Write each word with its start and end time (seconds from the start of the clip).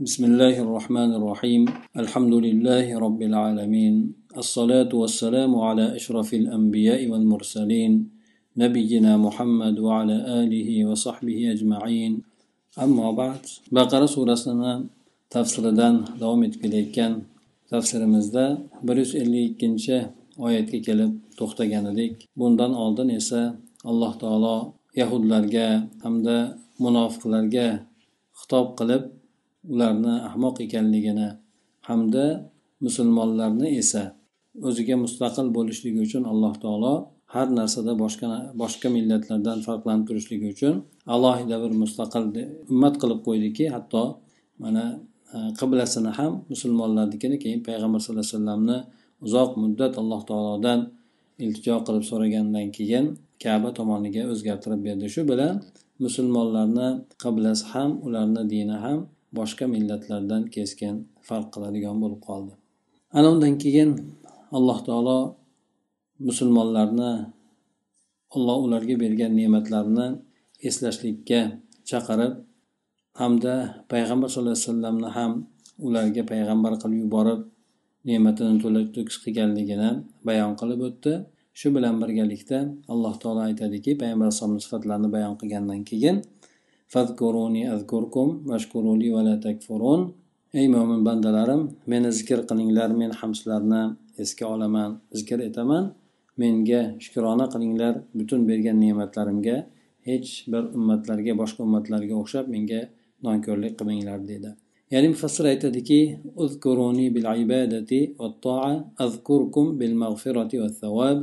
بسم 0.00 0.24
الله 0.24 0.56
الرحمن 0.64 1.10
الرحيم 1.20 1.62
الحمد 2.02 2.34
لله 2.46 2.86
رب 2.88 3.20
العالمين 3.22 3.94
الصلاة 4.32 4.88
والسلام 4.88 5.52
على 5.52 5.84
أشرف 5.96 6.34
الأنبياء 6.34 7.00
والمرسلين 7.10 7.92
نبينا 8.56 9.12
محمد 9.26 9.76
وعلى 9.78 10.16
آله 10.40 10.68
وصحبه 10.88 11.38
أجمعين 11.52 12.12
أما 12.80 13.06
بعد 13.12 13.42
بقرة 13.76 14.06
سورة 14.06 14.36
tafsiridan 15.30 16.16
davom 16.20 16.42
etib 16.42 16.60
kelayotgan 16.64 17.12
tafsirimizda 17.70 18.44
bir 18.82 18.96
yuz 18.96 19.14
ellik 19.14 19.44
ikkinchi 19.52 19.96
oyatga 20.46 20.78
kelib 20.86 21.12
to'xtagan 21.38 21.84
edik 21.92 22.12
bundan 22.38 22.72
oldin 22.84 23.08
esa 23.20 23.40
alloh 23.84 24.12
taolo 24.22 24.56
yahudlarga 25.00 25.68
hamda 26.04 26.36
munofiqlarga 26.84 27.66
xitob 28.40 28.66
qilib 28.78 29.02
ularni 29.72 30.14
ahmoq 30.28 30.56
ekanligini 30.66 31.28
hamda 31.88 32.24
musulmonlarni 32.86 33.68
esa 33.80 34.02
o'ziga 34.68 34.96
mustaqil 35.04 35.46
bo'lishligi 35.56 36.00
uchun 36.06 36.22
alloh 36.32 36.54
taolo 36.64 36.94
har 37.34 37.48
narsada 37.58 37.92
boshqa 38.02 38.28
boshqa 38.62 38.88
millatlardan 38.96 39.58
farqlanib 39.66 40.04
turishligi 40.08 40.46
uchun 40.54 40.74
alohida 41.14 41.56
bir 41.62 41.72
mustaqil 41.82 42.24
ummat 42.72 42.94
qilib 43.02 43.20
qo'ydiki. 43.26 43.64
Hatto 43.74 44.02
mana 44.62 44.84
e, 45.34 45.38
qiblasini 45.60 46.10
ham 46.18 46.32
musulmonlarnikini 46.52 47.36
keyin 47.42 47.60
payg'ambar 47.68 48.00
sallallohu 48.02 48.26
alayhi 48.26 48.36
vasallamni 48.38 48.78
uzoq 49.26 49.50
muddat 49.62 49.92
alloh 50.02 50.20
taolodan 50.30 50.80
iltijo 51.44 51.76
qilib 51.86 52.04
so'ragandan 52.10 52.66
keyin 52.76 53.04
kaba 53.44 53.68
tomoniga 53.78 54.22
o'zgartirib 54.32 54.80
berdi. 54.86 55.06
Shu 55.14 55.22
bilan 55.30 55.54
musulmonlarni 56.04 56.88
qiblasi 57.22 57.64
ham 57.72 57.90
ularni 58.06 58.42
dini 58.52 58.76
ham 58.84 58.98
boshqa 59.38 59.64
millatlardan 59.74 60.42
keskin 60.54 60.94
farq 61.26 61.46
qiladigan 61.54 61.96
bo'lib 62.02 62.20
qoldi. 62.28 62.52
Ana 63.16 63.26
undan 63.34 63.54
keyin 63.62 63.90
alloh 64.56 64.78
taolo 64.88 65.18
musulmonlarni 66.28 67.12
alloh 68.36 68.58
ularga 68.66 68.94
bergan 69.02 69.32
ne'matlarni 69.40 70.06
eslashlikka 70.68 71.40
chaqirib 71.90 72.34
hamda 73.20 73.54
payg'ambar 73.92 74.28
sallallohu 74.30 74.56
alayhi 74.56 74.68
vasallamni 74.68 75.08
ham 75.16 75.32
ularga 75.86 76.22
payg'ambar 76.32 76.72
qilib 76.82 76.98
yuborib 77.04 77.40
ne'matini 78.08 78.56
to'la 78.62 78.80
to'kis 78.94 79.16
qilganligini 79.24 79.90
bayon 80.28 80.52
qilib 80.60 80.80
o'tdi. 80.88 81.14
Shu 81.60 81.68
bilan 81.76 81.94
birgalikda 82.02 82.58
alloh 82.92 83.14
taolo 83.22 83.40
aytadiki 83.48 83.90
payg'ambar 84.00 84.26
alayhisalomni 84.28 84.62
sifatlarini 84.66 85.08
bayon 85.16 85.34
qilgandan 85.40 85.80
keyin 85.90 86.16
fazkuruni 86.92 87.62
azkurkum 87.74 88.28
vashkuruli 88.50 89.08
vala 89.16 89.34
takfurun. 89.46 90.00
Ey 90.60 90.66
mo'min 90.74 91.00
bandalarim 91.08 91.62
meni 91.92 92.10
zikr 92.18 92.40
qilinglar 92.50 92.90
men 93.00 93.10
ham 93.18 93.32
sizlarni 93.38 93.82
esga 94.22 94.46
olaman 94.54 94.90
zikr 95.18 95.38
etaman. 95.48 95.84
Menga 96.40 96.82
shukrona 97.04 97.46
qilinglar 97.52 97.94
butun 98.18 98.40
bergan 98.50 98.76
ne'matlarimga 98.84 99.56
hech 100.08 100.30
bir 100.52 100.62
ummatlarga 100.78 101.32
boshqa 101.42 101.60
ummatlarga 101.68 102.14
o'xshab 102.22 102.46
menga 102.54 102.80
nonko'rlik 103.26 103.74
qilmanglar 103.78 104.20
dedi. 104.32 104.50
Ya'ni 104.92 105.08
mufassir 105.14 105.44
aytadiki 105.52 106.00
uzkuruni 106.44 107.06
bil 107.14 107.26
ibadati 107.44 108.00
va 108.20 108.28
toa 108.44 108.70
azkurkum 109.04 109.66
bil 109.80 109.94
mag'firati 110.02 110.56
va 110.62 110.68
thawab 110.82 111.18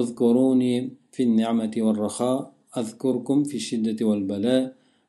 uzkuruni 0.00 0.74
fi 1.14 1.22
ni'mati 1.38 1.80
va 1.86 1.92
raha 2.04 2.32
azkurkum 2.80 3.38
fi 3.50 3.56
shiddati 3.68 4.02
val 4.10 4.24
bala 4.32 4.56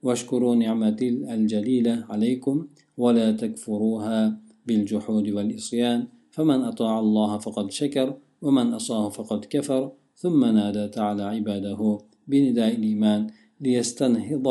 واشكروا 0.05 0.55
نعمتي 0.63 1.09
الجليلة 1.35 1.95
عليكم 2.11 2.55
ولا 3.03 3.27
تكفروها 3.41 4.19
بالجحود 4.67 5.27
والإصيان. 5.35 5.99
فمن 6.35 6.59
أطاع 6.71 6.93
الله 7.05 7.31
فقد 7.45 7.67
شكر 7.79 8.07
ومن 8.45 8.67
أصاه 8.79 9.05
فقد 9.17 9.41
كفر. 9.53 9.83
ثم 10.21 10.41
نادى 10.57 10.85
تعالى 10.97 11.23
عباده 11.33 11.81
بنداء 12.29 12.71
الإيمان 12.79 13.21
ليستنهض 13.63 14.47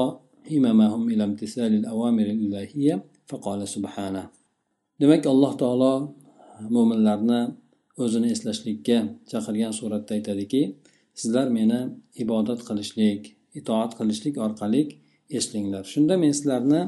هممهم 0.51 1.03
إلى 1.13 1.23
امتثال 1.25 1.73
الأوامر 1.81 2.27
الإلهية. 2.37 2.97
فقال 3.27 3.61
سبحانه 3.69 4.25
demak 5.01 5.27
alloh 5.27 5.53
taolo 5.63 5.95
mo'minlarni 6.75 7.41
o'zini 8.03 8.29
eslashlikka 8.35 8.99
chaqirgan 9.31 9.73
suratda 9.79 10.13
aytadiki 10.19 10.63
sizlar 11.21 11.49
meni 11.57 11.81
ibodat 12.23 12.61
qilishlik 12.69 13.23
itoat 13.59 13.91
qilishlik 13.99 14.35
orqali 14.47 14.83
eslanglar 15.31 15.85
shunda 15.85 16.17
men 16.23 16.33
sizlarni 16.39 16.81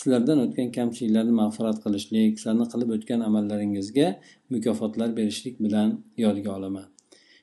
sizlardan 0.00 0.38
o'tgan 0.44 0.68
kamchiliklarni 0.78 1.34
mag'firat 1.42 1.78
qilishlik 1.84 2.38
sizlarni 2.38 2.66
qilib 2.72 2.90
o'tgan 2.96 3.20
amallaringizga 3.28 4.08
mukofotlar 4.54 5.16
berishlik 5.18 5.56
bilan 5.64 5.88
yodga 6.24 6.50
olaman. 6.58 6.86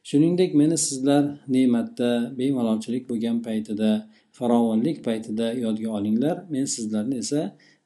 Shuningdek 0.09 0.51
meni 0.61 0.77
sizlar 0.77 1.23
ne'matda 1.55 2.09
bemalolchilik 2.39 3.03
bo'lgan 3.09 3.37
paytida 3.47 3.89
farovonlik 4.37 4.97
paytida 5.07 5.53
yodga 5.65 5.89
olinglar. 5.97 6.37
Men 6.49 6.65
sizlarni 6.75 7.15
esa 7.23 7.41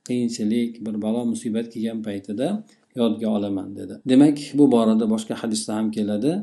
qiyinchilik 0.07 0.85
bir 0.85 1.01
balo 1.01 1.25
musibat 1.25 1.67
kelgan 1.73 1.99
paytida 2.07 2.47
yodga 2.95 3.27
olaman 3.37 3.75
dedi. 3.75 3.93
Demak 4.09 4.37
bu 4.53 4.71
borada 4.71 5.09
boshqa 5.13 5.33
hadisda 5.43 5.75
ham 5.75 5.91
keladi. 5.91 6.33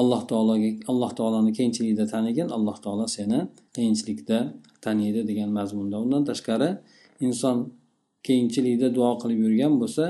Alloh 0.00 0.22
taologa 0.30 0.70
alloh 0.90 1.10
taoloni 1.18 1.50
qiyinchilikda 1.58 2.04
tanigin 2.14 2.48
alloh 2.56 2.76
taolo 2.84 3.06
seni 3.16 3.38
qiyinchilikda 3.76 4.38
taniydi 4.84 5.20
degan 5.30 5.50
mazmunda. 5.58 5.96
Undan 6.04 6.22
tashqari 6.30 6.70
inson 7.26 7.56
qiyinchilikda 8.26 8.88
duo 8.96 9.10
qilib 9.22 9.38
yurgan 9.44 9.74
bo'lsa 9.82 10.04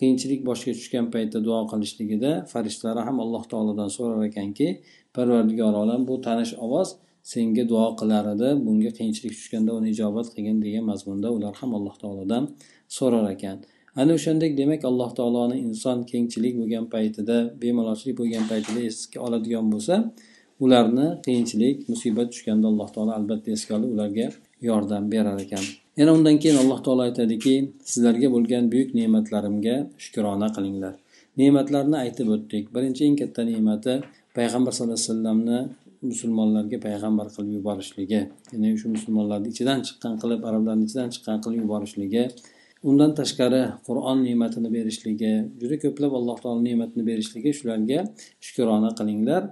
qiyinchilik 0.00 0.40
boshiga 0.48 0.72
tushgan 0.78 1.06
paytda 1.14 1.38
duo 1.46 1.60
qilishligida 1.72 2.30
farishtalar 2.52 3.04
ham 3.08 3.16
alloh 3.24 3.42
taolodan 3.52 3.88
so'rar 3.96 4.20
ekanki 4.30 4.68
parvardigor 5.16 5.74
olam 5.82 6.00
bu 6.08 6.14
tanish 6.26 6.52
ovoz 6.66 6.88
senga 7.32 7.64
duo 7.72 7.86
qilar 8.00 8.24
edi 8.34 8.48
bunga 8.66 8.90
qiyinchilik 8.98 9.34
tushganda 9.38 9.72
uni 9.78 9.88
ijobat 9.94 10.26
qilgin 10.34 10.58
degan 10.66 10.84
mazmunda 10.90 11.28
ular 11.36 11.54
ham 11.60 11.70
alloh 11.78 11.94
taolodan 12.02 12.44
so'rar 12.96 13.26
ekan. 13.34 13.56
Ana 14.00 14.12
o'shandek 14.18 14.52
demak 14.60 14.82
alloh 14.90 15.10
taoloni 15.18 15.56
inson 15.66 15.98
kengchilik 16.10 16.54
bo'lgan 16.60 16.86
paytida 16.94 17.36
bemalolchilik 17.62 18.16
bo'lgan 18.20 18.44
paytida 18.52 18.80
esga 18.90 19.18
oladigan 19.26 19.66
bo'lsa 19.72 19.94
ularni 20.64 21.06
qiyinchilik 21.24 21.76
musibat 21.90 22.28
tushganda 22.32 22.66
alloh 22.72 22.88
taolo 22.94 23.12
albatta 23.18 23.48
esga 23.56 23.72
olib 23.78 23.90
ularga 23.96 24.26
yordam 24.68 25.04
berar 25.12 25.38
ekan. 25.44 25.64
Yana 26.00 26.10
undan 26.16 26.36
keyin 26.42 26.58
alloh 26.62 26.80
taolo 26.86 27.02
aytadiki 27.08 27.54
sizlarga 27.90 28.28
bo'lgan 28.34 28.64
buyuk 28.72 28.90
ne'matlarimga 28.98 29.76
shukrona 30.04 30.48
qilinglar. 30.56 30.94
Ne'matlarni 31.40 31.96
aytib 32.04 32.28
o'tdik. 32.34 32.64
Birinchi 32.74 33.02
eng 33.08 33.16
katta 33.20 33.40
ne'mati 33.50 33.94
payg'ambar 34.36 34.72
sallallohu 34.76 34.98
alayhi 34.98 35.10
vasallamni 35.10 35.58
musulmonlarga 36.10 36.78
payg'ambar 36.86 37.26
qilib 37.34 37.52
yuborishligi. 37.58 38.20
Ya'ni 38.52 38.68
shu 38.80 38.86
musulmonlarni 38.96 39.48
ichidan 39.54 39.78
chiqqan 39.86 40.14
qilib 40.22 40.40
arablarni 40.48 40.84
ichidan 40.88 41.08
chiqqan 41.14 41.38
qilib 41.44 41.60
yuborishligi 41.64 42.24
undan 42.88 43.12
tashqari 43.18 43.62
qur'on 43.86 44.18
ne'matini 44.26 44.70
berishligi 44.76 45.32
juda 45.60 45.76
ko'plab 45.84 46.12
alloh 46.18 46.36
taolo 46.42 46.60
ne'matini 46.68 47.04
berishligi 47.10 47.50
shularga 47.58 48.00
shukrona 48.46 48.90
qilinglar. 48.98 49.42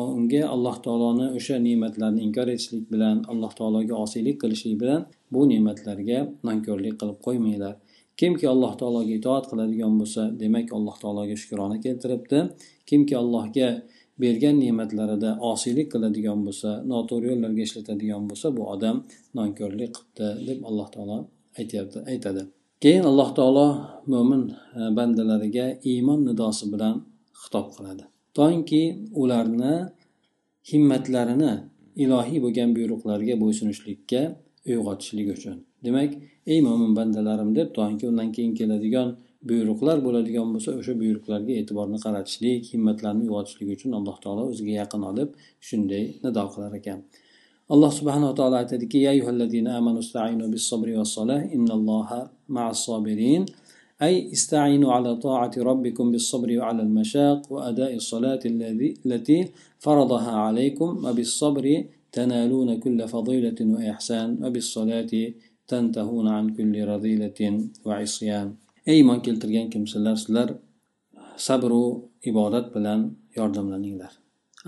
Unga 0.00 0.42
alloh 0.54 0.76
taoloni 0.84 1.26
o'sha 1.38 1.56
ne'matlarni 1.68 2.20
inkor 2.26 2.48
etishlik 2.54 2.84
bilan 2.94 3.16
alloh 3.32 3.52
taologa 3.58 3.94
osiylik 4.04 4.36
qilishlik 4.42 4.76
bilan 4.82 5.00
bu 5.34 5.40
ne'matlarga 5.52 6.18
nonko'rlik 6.48 6.94
qilib 7.00 7.18
qo'ymanglar. 7.26 7.74
Kimki 8.20 8.46
alloh 8.54 8.72
taologa 8.80 9.12
itoat 9.20 9.44
qiladigan 9.50 9.94
bo'lsa 10.00 10.22
demak 10.42 10.68
alloh 10.76 10.96
taologa 11.02 11.36
shukrona 11.42 11.76
keltiribdi. 11.84 12.38
Kimki 12.88 13.14
allohga 13.22 13.68
bergan 14.22 14.56
ne'matlarida 14.64 15.30
osiylik 15.52 15.88
qiladigan 15.94 16.38
bo'lsa 16.46 16.70
noto'g'ri 16.92 17.26
yo'llarga 17.32 17.62
ishlatadigan 17.68 18.22
bo'lsa 18.30 18.46
bu 18.56 18.62
odam 18.74 18.96
nonko'rlik 19.38 19.92
qilibdi 19.96 20.28
deb 20.48 20.58
alloh 20.68 20.88
taolo 20.94 21.18
aytyapti 21.60 21.98
aytadi. 22.12 22.42
Keyin 22.82 23.04
alloh 23.10 23.30
taolo 23.38 23.66
mo'min 24.12 24.42
e, 24.78 24.80
bandalariga 24.96 25.66
iymon 25.92 26.20
nidosi 26.28 26.64
bilan 26.72 26.94
xitob 27.42 27.66
qiladi. 27.76 28.04
Toinki 28.38 28.82
ularni 29.22 29.74
himmatlarini 30.70 31.52
ilohiy 32.04 32.38
bo'lgan 32.44 32.70
buyruqlarga 32.76 33.34
bo'ysunishlikka 33.42 34.22
uyg'otishlik 34.70 35.28
uchun. 35.36 35.56
Demak 35.84 36.10
ey 36.52 36.58
mo'min 36.66 36.92
bandalarim 36.98 37.50
deb 37.58 37.68
toinki 37.78 38.04
undan 38.10 38.28
keyin 38.36 38.52
keladigan 38.60 39.08
buyruqlar 39.50 39.96
bo'ladigan 40.06 40.48
bo'lsa 40.54 40.70
o'sha 40.80 40.94
buyruqlarga 41.02 41.52
e'tiborni 41.60 41.98
qaratishlik 42.04 42.60
himmatlarni 42.72 43.22
uyg'otishlik 43.28 43.68
uchun 43.76 43.90
alloh 43.98 44.16
taolo 44.24 44.42
o'ziga 44.52 44.72
yaqin 44.82 45.02
olib 45.10 45.28
shunday 45.68 46.04
nido 46.24 46.44
qilar 46.54 46.72
ekan. 46.80 46.98
Alloh 47.72 47.90
subhanava 47.98 48.32
taolo 48.38 48.56
aytadiki 48.62 48.98
أي 54.06 54.32
استعينوا 54.32 54.92
على 54.92 55.16
طاعة 55.16 55.54
ربكم 55.58 56.06
بالصبر 56.12 56.58
وعلى 56.58 56.82
المشاق 56.82 57.52
وأداء 57.52 57.92
الصلاة 58.00 58.40
التي 59.06 59.38
فرضها 59.78 60.32
عليكم. 60.46 60.88
وبالصبر 61.04 61.84
تنالون 62.12 62.70
كل 62.84 63.08
فضيلة 63.08 63.58
وإحسان. 63.60 64.28
وبالصلاة 64.44 65.12
تنتهون 65.68 66.26
عن 66.28 66.44
كل 66.56 66.74
رذيلة 66.92 67.40
وعصيان. 67.84 68.48
ey 68.86 68.96
iymon 69.00 69.20
keltirgan 69.20 69.68
kimsalar 69.70 70.16
sizlar 70.16 70.48
sabru 71.36 72.08
ibodat 72.24 72.74
bilan 72.74 73.00
yordamlaninglar. 73.36 74.12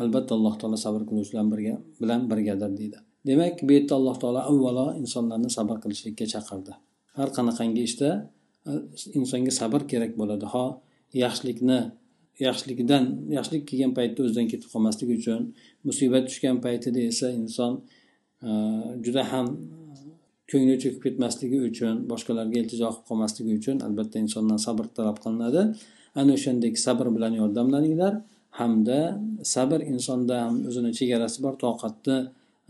Albatta 0.03 0.35
alloh 0.39 0.55
taolo 0.61 0.77
sabr 0.85 1.03
qiluvchilar 1.09 1.45
birga 1.53 1.75
bilan 2.01 2.21
birgadir 2.31 2.71
deydi. 2.81 2.99
Demak 3.27 3.57
bu 3.67 3.73
yerda 3.77 3.95
alloh 4.01 4.17
taolo 4.23 4.41
avvalo 4.51 4.87
insonlarni 5.03 5.51
sabr 5.59 5.77
qilishlikka 5.83 6.27
chaqirdi. 6.35 6.73
Har 7.19 7.29
qanaqangi 7.37 7.83
ishda 7.89 8.11
insonga 9.19 9.53
sabr 9.61 9.81
kerak 9.91 10.13
bo'ladi. 10.21 10.47
Ho 10.55 10.65
yaxshilikni 11.25 11.79
yaxshiligidan 12.47 13.05
yaxshilik 13.37 13.65
kelgan 13.71 13.93
paytda 13.99 14.19
o'zidan 14.25 14.47
ketib 14.53 14.69
qolmasligi 14.75 15.13
uchun 15.21 15.41
musibat 15.87 16.23
tushgan 16.29 16.57
paytida 16.65 17.01
esa 17.13 17.29
inson 17.41 17.73
juda 19.05 19.23
ham 19.33 19.47
ko'ngli 20.51 20.77
cho'kib 20.83 21.01
ketmasligi 21.05 21.59
uchun 21.71 21.95
boshqalarga 22.11 22.57
iltijo 22.63 22.89
qilib 22.89 23.05
qolmasligi 23.09 23.53
uchun 23.61 23.77
albatta 23.87 24.17
insondan 24.25 24.59
sabr 24.67 24.85
talab 24.97 25.19
qilinadi. 25.25 25.63
Ana 26.21 26.31
o'shandek 26.39 26.75
sabr 26.87 27.07
bilan 27.17 27.33
yordamlaninglar. 27.41 28.13
Hamda 28.61 29.01
sabr 29.55 29.81
insonda 29.93 30.35
ham 30.45 30.55
o'zini 30.69 30.91
chegarasi 30.99 31.39
bor 31.45 31.55
toqatni 31.65 32.19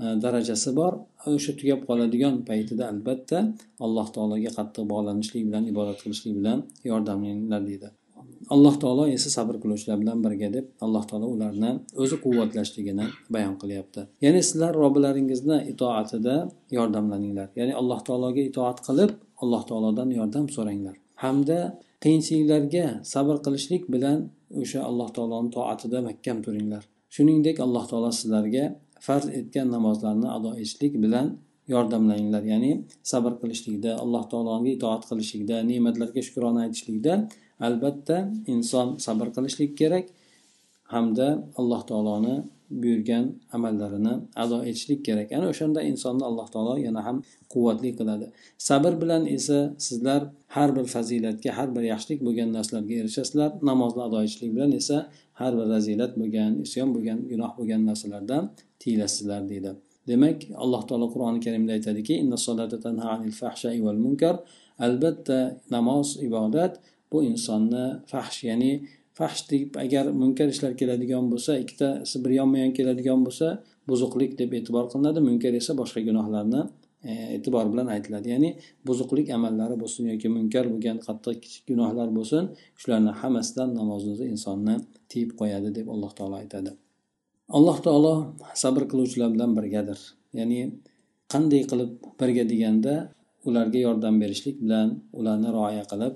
e, 0.03 0.05
darajasi 0.25 0.71
bor. 0.81 0.93
O'sha 1.33 1.53
tugab 1.61 1.81
qoladigan 1.89 2.35
paytida 2.49 2.85
albatta 2.93 3.39
alloh 3.87 4.07
taologa 4.15 4.51
qattiq 4.59 4.85
bog'lanishlik 4.93 5.43
bilan 5.49 5.65
ibodat 5.73 5.99
qilishlik 6.05 6.35
bilan 6.41 6.59
yordamlaninglar 6.91 7.63
deydi. 7.71 7.89
Alloh 8.55 8.75
taolo 8.83 9.05
esa 9.17 9.31
sabr 9.37 9.55
qiluvchilar 9.63 9.97
bilan 10.03 10.19
birga 10.25 10.49
deb 10.57 10.65
alloh 10.85 11.05
taolo 11.11 11.27
ularni 11.35 11.71
o'zi 12.03 12.17
quvvatlashligini 12.25 13.07
bayon 13.35 13.55
qilyapti. 13.63 14.01
Ya'ni 14.25 14.41
sizlar 14.49 14.73
robbilaringizni 14.83 15.59
itoatida 15.73 16.35
yordamlaninglar. 16.79 17.49
Ya'ni 17.59 17.73
alloh 17.81 18.01
taologa 18.09 18.43
itoat 18.51 18.79
qilib 18.87 19.11
alloh 19.43 19.63
taolodan 19.71 20.09
yordam 20.19 20.47
so'ranglar. 20.57 20.97
Hamda 21.25 21.59
qiyinchiliklarga 22.05 22.87
sabr 23.15 23.37
qilishlik 23.45 23.83
bilan 23.95 24.19
o'sha 24.61 24.81
alloh 24.91 25.09
taoloni 25.17 25.51
toatida 25.57 25.99
mahkam 26.09 26.39
turinglar. 26.47 26.83
Shuningdek 27.15 27.57
alloh 27.67 27.85
taolo 27.91 28.11
sizlarga 28.19 28.65
farz 29.07 29.27
etgan 29.39 29.69
namozlarni 29.77 30.29
ado 30.37 30.51
etishlik 30.61 30.95
bilan 31.05 31.27
yordamlanglar. 31.73 32.43
Ya'ni 32.53 32.73
sabr 33.13 33.33
qilishlikda 33.43 33.91
alloh 34.05 34.25
taologa 34.33 34.69
itoat 34.77 35.03
qilishlikda 35.11 35.57
ne'matlarga 35.71 36.21
shukrona 36.27 36.61
aytishlikda 36.67 37.13
albatta 37.67 38.17
inson 38.55 38.89
sabr 39.07 39.27
qilishlik 39.37 39.73
kerak 39.81 40.07
hamda 40.95 41.29
alloh 41.61 41.83
taoloni 41.91 42.35
buyurgan 42.83 43.25
amallarini 43.53 44.15
ado 44.43 44.59
etishlik 44.71 45.01
kerak. 45.05 45.33
Ana 45.33 45.47
o'shanda 45.53 45.81
insonni 45.91 46.25
alloh 46.31 46.47
taolo 46.55 46.75
yana 46.87 47.01
ham 47.07 47.17
quvvatli 47.53 47.91
qiladi. 47.99 48.27
Sabr 48.69 48.93
bilan 49.03 49.23
esa 49.37 49.59
sizlar 49.87 50.21
har 50.57 50.71
bir 50.77 50.87
fazilatga 50.95 51.51
har 51.59 51.69
bir 51.77 51.85
yaxshilik 51.93 52.21
bo'lgan 52.27 52.49
narsalarga 52.57 52.95
erishasizlar. 53.03 53.51
Namozni 53.71 54.03
ado 54.09 54.19
etishlik 54.25 54.51
bilan 54.57 54.73
esa 54.81 54.99
har 55.41 55.53
bir 55.59 55.67
razilat 55.75 56.13
bo'lgan 56.21 56.53
isyon 56.67 56.89
bo'lgan 56.95 57.19
gunoh 57.31 57.53
bo'lgan 57.59 57.83
narsalardan 57.91 58.45
tiyilasizlar 58.83 59.43
deydi. 59.53 59.71
Demak 60.11 60.39
alloh 60.65 60.83
taolo 60.89 61.07
qur'oni 61.15 61.41
karimda 61.47 61.73
aytadiki 61.79 62.15
albatta 64.79 65.61
namoz 65.71 66.09
ibodat 66.23 66.81
bu 67.13 67.19
insonni 67.31 67.85
fahsh 68.07 68.45
ya'ni 68.49 68.73
fahsh 69.19 69.43
deb 69.51 69.77
agar 69.85 70.05
munkar 70.23 70.49
ishlar 70.55 70.73
keladigan 70.81 71.25
bo'lsa 71.33 71.53
ikkitasi 71.63 72.17
bir 72.25 72.33
yonma 72.39 72.59
yon 72.65 72.73
keladigan 72.79 73.21
bo'lsa 73.27 73.49
buzuqlik 73.91 74.33
deb 74.41 74.51
e'tibor 74.59 74.85
qilinadi. 74.93 75.21
Munkar 75.29 75.53
esa 75.61 75.73
boshqa 75.81 76.01
gunohlarni 76.09 76.63
e, 77.09 77.13
e'tibor 77.37 77.67
bilan 77.73 77.89
aytiladi. 77.95 78.27
Ya'ni 78.35 78.51
buzuqlik 78.89 79.29
amallari 79.37 79.77
bo'lsin 79.83 80.03
yoki 80.13 80.29
munkar 80.37 80.65
bo'lgan 80.73 80.99
qattiq 81.07 81.37
kichik 81.45 81.65
gunohlar 81.71 82.09
bo'lsin 82.19 82.45
shularni 82.81 83.13
hammasidan 83.21 83.69
namoz 83.81 84.03
o'zi 84.13 84.25
insonni 84.35 84.75
tiyib 85.11 85.31
qo'yadi 85.41 85.69
deb 85.79 85.87
alloh 85.95 86.13
taolo 86.19 86.37
aytadi. 86.43 86.71
Alloh 87.59 87.79
taolo 87.87 88.15
sabr 88.63 88.83
qiluvchilar 88.91 89.31
bilan 89.35 89.51
birgadir. 89.59 89.99
Ya'ni 90.39 90.61
qanday 91.33 91.63
qilib 91.71 91.91
birga 92.21 92.45
deganda 92.53 92.95
ularga 93.49 93.81
yordam 93.87 94.15
berishlik 94.23 94.57
bilan 94.65 94.89
ularni 95.19 95.49
rioya 95.57 95.85
qilib 95.93 96.15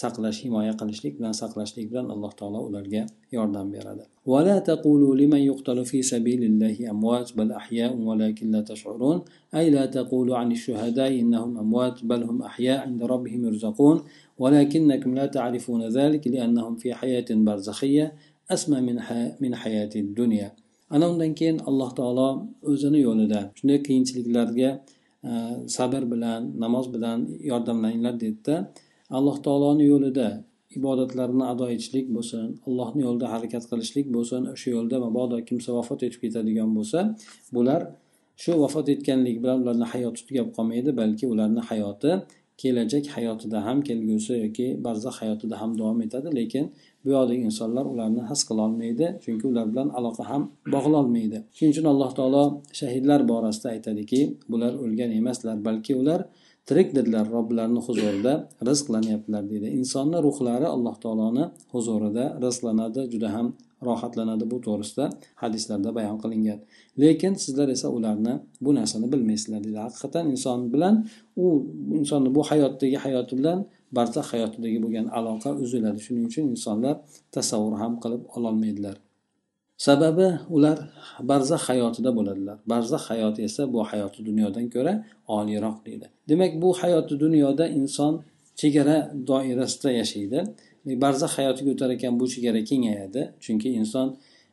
saqlash 0.00 0.38
himoya 0.44 0.72
qilishlik 0.80 1.14
bilan 1.18 1.34
saqlashlik 1.40 1.86
bilan 1.90 2.06
alloh 2.14 2.32
taolo 2.40 2.60
ularga 2.68 3.02
yordam 3.36 3.68
beradi 3.74 4.04
ولا 4.28 4.58
تقولوا 4.58 5.16
لمن 5.16 5.40
يقتل 5.50 5.84
في 5.84 6.02
سبيل 6.02 6.44
الله 6.44 6.90
أموات 6.90 7.28
بل 7.38 7.52
أحياء 7.52 7.96
ولكن 7.96 8.50
لا 8.50 8.60
تشعرون 8.60 9.18
أي 9.54 9.70
لا 9.70 9.86
تقولوا 9.86 10.36
عن 10.36 10.52
الشهداء 10.52 11.20
إنهم 11.20 11.58
أموات 11.58 12.04
بل 12.04 12.22
هم 12.28 12.42
أحياء 12.42 12.78
عند 12.86 13.02
ربهم 13.02 13.40
يرزقون 13.46 13.96
ولكنكم 14.38 15.10
لا 15.14 15.26
تعرفون 15.26 15.82
ذلك 15.88 16.28
لأنهم 16.28 16.76
في 16.76 16.94
حياة 16.94 17.28
برزخية 17.30 18.06
أسمى 18.50 18.80
من, 18.80 18.96
من 19.40 19.52
حياة 19.54 19.92
الدنيا 19.96 20.48
ana 20.90 21.04
undan 21.10 21.34
keyin 21.36 21.58
alloh 21.68 21.90
taolo 21.92 22.28
o'zini 22.70 23.00
yo'lida 23.04 23.40
shunday 23.58 23.78
qiyinchiliklarga 23.86 24.70
sabr 25.76 26.02
bilan 26.12 26.40
namoz 26.64 26.86
bilan 26.94 27.18
yordamlanglar 27.50 28.14
deydida 28.22 28.56
alloh 29.17 29.37
taoloni 29.45 29.85
yo'lida 29.93 30.27
ibodatlarni 30.77 31.43
ado 31.53 31.65
etishlik 31.75 32.05
bo'lsin 32.15 32.45
allohni 32.67 33.01
yo'lida 33.07 33.27
harakat 33.33 33.63
qilishlik 33.71 34.07
bo'lsin 34.15 34.41
o'sha 34.53 34.69
yo'lda 34.75 34.97
mabodo 35.05 35.37
kimsa 35.47 35.69
vafot 35.77 35.99
etib 36.07 36.19
ketadigan 36.23 36.69
bo'lsa 36.77 36.99
bular 37.55 37.81
shu 38.43 38.51
vafot 38.63 38.87
etganlik 38.93 39.37
bilan 39.43 39.57
ularni 39.63 39.85
hayoti 39.93 40.21
tugab 40.27 40.47
qolmaydi 40.57 40.89
balki 41.01 41.25
ularni 41.33 41.61
hayoti 41.69 42.11
kelajak 42.61 43.05
hayotida 43.15 43.59
ham 43.67 43.77
kelgusi 43.87 44.33
yoki 44.43 44.67
barzax 44.85 45.15
hayotida 45.21 45.55
ham 45.61 45.71
davom 45.79 45.99
etadi. 46.05 46.27
Lekin 46.39 46.65
bu 47.03 47.09
yoqdagi 47.15 47.41
insonlar 47.49 47.85
ularni 47.93 48.21
his 48.29 48.41
qilolmaydi 48.49 49.05
chunki 49.23 49.45
ular 49.51 49.65
bilan 49.71 49.87
aloqa 49.99 50.23
ham 50.31 50.41
bog'lolmaydi 50.75 51.37
shuning 51.55 51.71
uchun 51.75 51.87
alloh 51.93 52.11
taolo 52.19 52.43
shahidlar 52.79 53.19
borasida 53.31 53.67
aytadiki 53.75 54.19
bular 54.51 54.71
o'lgan 54.83 55.11
emaslar 55.19 55.57
balki 55.67 55.93
ular 56.01 56.19
tirikdirlar 56.67 57.25
robbilarini 57.35 57.81
huzurida 57.87 58.33
rizqlanyaptilar 58.69 59.43
deydi. 59.51 59.67
Insonni 59.79 60.17
ruhlari 60.27 60.67
alloh 60.75 60.95
taoloni 61.03 61.45
huzurida 61.73 62.25
rizqlanadi 62.45 63.01
juda 63.13 63.29
ham 63.35 63.47
rohatlanadi 63.87 64.45
bu 64.51 64.57
to'g'risida 64.65 65.05
hadislarda 65.43 65.89
bayon 65.97 66.17
qilingan. 66.23 66.59
Lekin 67.01 67.33
sizlar 67.43 67.67
esa 67.75 67.87
ularni 67.97 68.33
bu 68.65 68.69
narsani 68.79 69.07
bilmaysizlar 69.13 69.61
deydi. 69.65 69.79
Haqiqatdan 69.87 70.25
inson 70.33 70.59
bilan 70.73 70.95
u 71.43 71.45
insonni 71.99 72.29
bu 72.35 72.41
hayotdagi 72.49 72.97
hayoti 73.05 73.33
bilan 73.39 73.59
barzax 73.97 74.25
hayotidagi 74.33 74.77
bo'lgan 74.83 75.07
aloqa 75.17 75.49
uziladi. 75.63 75.99
Shuning 76.05 76.25
uchun 76.29 76.45
insonlar 76.53 76.95
tasavvur 77.35 77.75
ham 77.81 77.93
qilib 78.03 78.21
ololmaydilar. 78.35 78.95
Sababi 79.77 80.27
ular 80.49 80.77
barzax 81.19 81.61
hayotida 81.69 82.15
bo'ladilar. 82.17 82.57
Barzax 82.67 83.01
hayoti 83.09 83.41
esa 83.49 83.73
bu 83.73 83.83
hayoti 83.83 84.25
dunyodan 84.25 84.69
ko'ra 84.69 84.93
oliyroq 85.27 85.77
deydi. 85.85 86.05
Demak 86.29 86.61
bu 86.61 86.73
hayoti 86.73 87.19
dunyoda 87.19 87.67
inson 87.67 88.13
chegara 88.55 88.97
doirasida 89.27 89.91
yashaydi. 89.91 90.39
Barzax 90.85 91.31
hayotiga 91.37 91.71
o'tar 91.75 91.89
ekan 91.95 92.19
bu 92.19 92.25
chegara 92.33 92.61
kengayadi. 92.69 93.21
Chunki 93.43 93.69
inson 93.79 94.07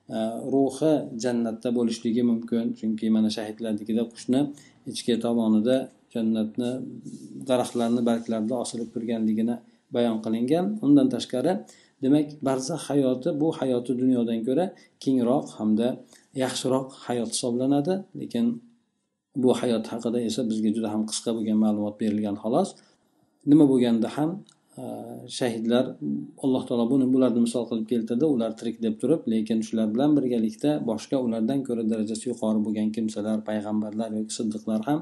e, 0.09 0.19
ruhi 0.53 0.93
jannatda 1.23 1.69
bo'lishligi 1.79 2.23
mumkin. 2.31 2.65
Chunki 2.79 3.07
mana 3.17 3.31
shahidlarnikida 3.37 4.03
qushni 4.13 4.41
ichki 4.91 5.15
tomonida 5.25 5.77
jannatni 6.15 6.71
daraxtlarni 7.49 8.03
barglarida 8.09 8.55
osilib 8.65 8.89
turganligini 8.95 9.57
bayon 9.95 10.19
qilingan. 10.25 10.67
Undan 10.87 11.07
tashqari 11.15 11.53
demak 12.03 12.29
barzax 12.47 12.81
hayoti 12.89 13.29
bu 13.41 13.49
hayoti 13.59 13.93
dunyodan 14.03 14.41
ko'ra 14.47 14.67
kengroq 15.03 15.47
hamda 15.59 15.89
yaxshiroq 16.43 16.89
hayot 17.07 17.31
hisoblanadi. 17.35 17.95
Lekin 18.21 18.47
bu 19.43 19.51
hayot 19.61 19.85
haqida 19.93 20.19
esa 20.29 20.41
bizga 20.51 20.71
juda 20.77 20.89
ham 20.95 21.03
qisqa 21.11 21.31
bo'lgan 21.37 21.59
ma'lumot 21.65 21.95
berilgan 22.03 22.37
xolos. 22.43 22.69
Nima 23.51 23.65
bo'lganda 23.73 24.09
ham 24.17 24.31
shahidlar 25.38 25.86
alloh 26.44 26.64
taolo 26.68 26.86
buni 26.94 27.06
bularni 27.14 27.42
misol 27.48 27.64
qilib 27.70 27.86
keltirdi 27.92 28.26
ular 28.36 28.52
tirik 28.60 28.78
deb 28.86 28.96
turib 29.02 29.22
lekin 29.34 29.60
shular 29.68 29.88
bilan 29.94 30.12
birgalikda 30.18 30.72
boshqa 30.90 31.18
ulardan 31.26 31.60
ko'ra 31.68 31.84
darajasi 31.92 32.26
yuqori 32.32 32.60
bo'lgan 32.66 32.90
kimsalar 32.96 33.38
payg'ambarlar 33.50 34.10
yoki 34.20 34.34
siddiqlar 34.40 34.82
ham 34.90 35.00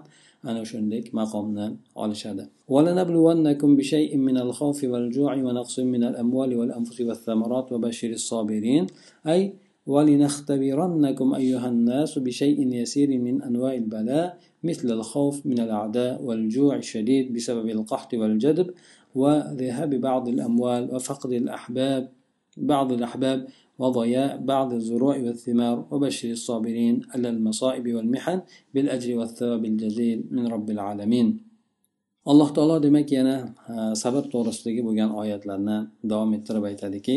ana 0.49 0.61
shunday 0.71 1.01
maqomni 1.19 1.67
olishadi 2.03 2.45
ولنبلونكم 2.73 3.69
بشيء 3.79 4.11
من 4.27 4.37
الخوف 4.45 4.79
والجوع 4.91 5.33
ونقص 5.45 5.75
من 5.93 6.03
الأموال 6.09 6.51
والأنفس 6.59 6.97
والثمرات 7.07 7.67
وبشر 7.73 8.11
الصابرين 8.19 8.83
أي 9.33 9.41
ولنختبرنكم 9.93 11.27
أيها 11.41 11.67
الناس 11.73 12.11
بشيء 12.19 12.59
يسير 12.81 13.09
من 13.25 13.35
أنواع 13.49 13.73
البلاء 13.83 14.27
مثل 14.63 14.87
الخوف 14.97 15.35
من 15.45 15.59
الأعداء 15.65 16.21
والجوع 16.23 16.75
الشديد 16.75 17.25
بسبب 17.33 17.67
القحط 17.69 18.11
والجدب 18.13 18.67
وذهاب 19.14 19.94
بعض 19.94 20.28
الأموال 20.28 20.94
وفقد 20.94 21.32
الأحباب 21.32 22.08
بعض 22.56 22.92
الأحباب 22.92 23.46
وضياء 23.78 24.36
بعض 24.38 24.72
الزروع 24.72 25.16
والثمار 25.18 25.86
وبشر 25.90 26.30
الصابرين 26.30 27.02
على 27.14 27.28
المصائب 27.28 27.94
والمحن 27.94 28.40
بالأجر 28.74 29.18
والثواب 29.18 29.64
الجزيل 29.64 30.24
من 30.30 30.46
رب 30.46 30.70
العالمين. 30.70 31.48
alloh 32.28 32.48
taolo 32.52 32.76
demak 32.84 33.08
yana 33.18 33.36
sabr 34.02 34.22
to'g'risidagi 34.32 34.82
bo'lgan 34.86 35.10
oyatlarni 35.20 35.76
davom 36.10 36.30
ettirib 36.38 36.64
aytadiki 36.70 37.16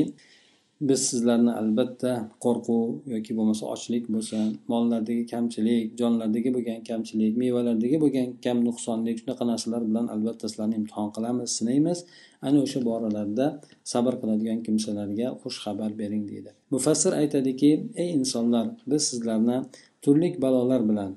biz 0.89 1.01
sizlarni 1.09 1.51
albatta 1.61 2.11
qo'rquv 2.43 3.11
yoki 3.13 3.35
bo'lmasa 3.37 3.63
ochlik 3.73 4.03
bo'lsin 4.13 4.47
mollardagi 4.71 5.23
kamchilik 5.33 5.85
jonlardagi 5.99 6.49
bo'lgan 6.55 6.79
kamchilik 6.89 7.37
mevalardagi 7.43 7.97
bo'lgan 8.03 8.27
kam 8.45 8.57
nuqsonlik 8.67 9.15
shunaqa 9.21 9.43
narsalar 9.51 9.81
bilan 9.89 10.05
albatta 10.15 10.45
sizlarni 10.51 10.75
imtihon 10.81 11.09
qilamiz 11.15 11.49
sinaymiz. 11.59 11.99
Ana 12.47 12.57
o'sha 12.65 12.79
boralarda 12.89 13.45
sabr 13.93 14.13
qiladigan 14.21 14.59
kimsalarga 14.65 15.27
xush 15.41 15.57
xabar 15.65 15.91
bering 16.01 16.23
deydi. 16.31 16.49
Mufassir 16.73 17.11
aytadiki 17.21 17.71
ey 18.03 18.09
insonlar 18.19 18.65
biz 18.91 19.01
sizlarni 19.11 19.57
turli 20.03 20.29
balolar 20.45 20.81
bilan 20.89 21.11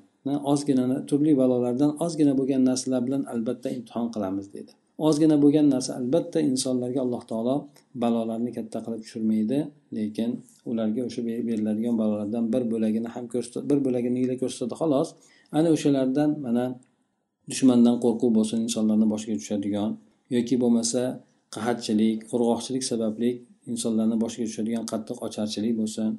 ozgina 0.51 1.05
turli 1.09 1.33
balolardan 1.41 1.91
ozgina 2.05 2.33
bo'lgan 2.39 2.61
narsalar 2.69 3.01
bilan 3.07 3.23
albatta 3.33 3.67
imtihon 3.77 4.07
qilamiz 4.15 4.47
deydi. 4.53 4.71
Ozgina 4.97 5.35
bo'lgan 5.43 5.67
narsa. 5.73 5.91
Albatta 5.99 6.39
insonlarga 6.51 6.99
alloh 7.05 7.23
taolo 7.31 7.55
balolarni 8.01 8.51
katta 8.57 8.77
qilib 8.85 9.01
tushirmaydi 9.05 9.59
lekin 9.97 10.29
ularga 10.71 11.01
o'sha 11.07 11.21
beriladigan 11.49 11.95
balolardan 12.01 12.43
bir 12.53 12.63
bo'lagini 12.71 13.09
ham 13.15 13.25
ko'rsatadi 13.33 13.65
bir 13.71 13.79
bo'lagini 13.85 14.37
ko'rsatadi 14.41 14.75
xolos. 14.81 15.07
Ana 15.57 15.69
o'shalardan 15.75 16.29
mana 16.45 16.65
dushmandan 17.49 17.95
qo'rquv 18.03 18.31
bo'lsin 18.37 18.57
insonlarni 18.67 19.07
boshiga 19.13 19.35
tushadigan 19.41 19.91
yoki 20.35 20.55
bo'lmasa 20.63 21.01
qahatchilik 21.55 22.17
qurg'oqchilik 22.31 22.83
sababli 22.91 23.29
insonlarni 23.71 24.15
boshiga 24.23 24.45
tushadigan 24.49 24.83
qattiq 24.91 25.17
ocharchilik 25.27 25.73
bo'lsin. 25.81 26.09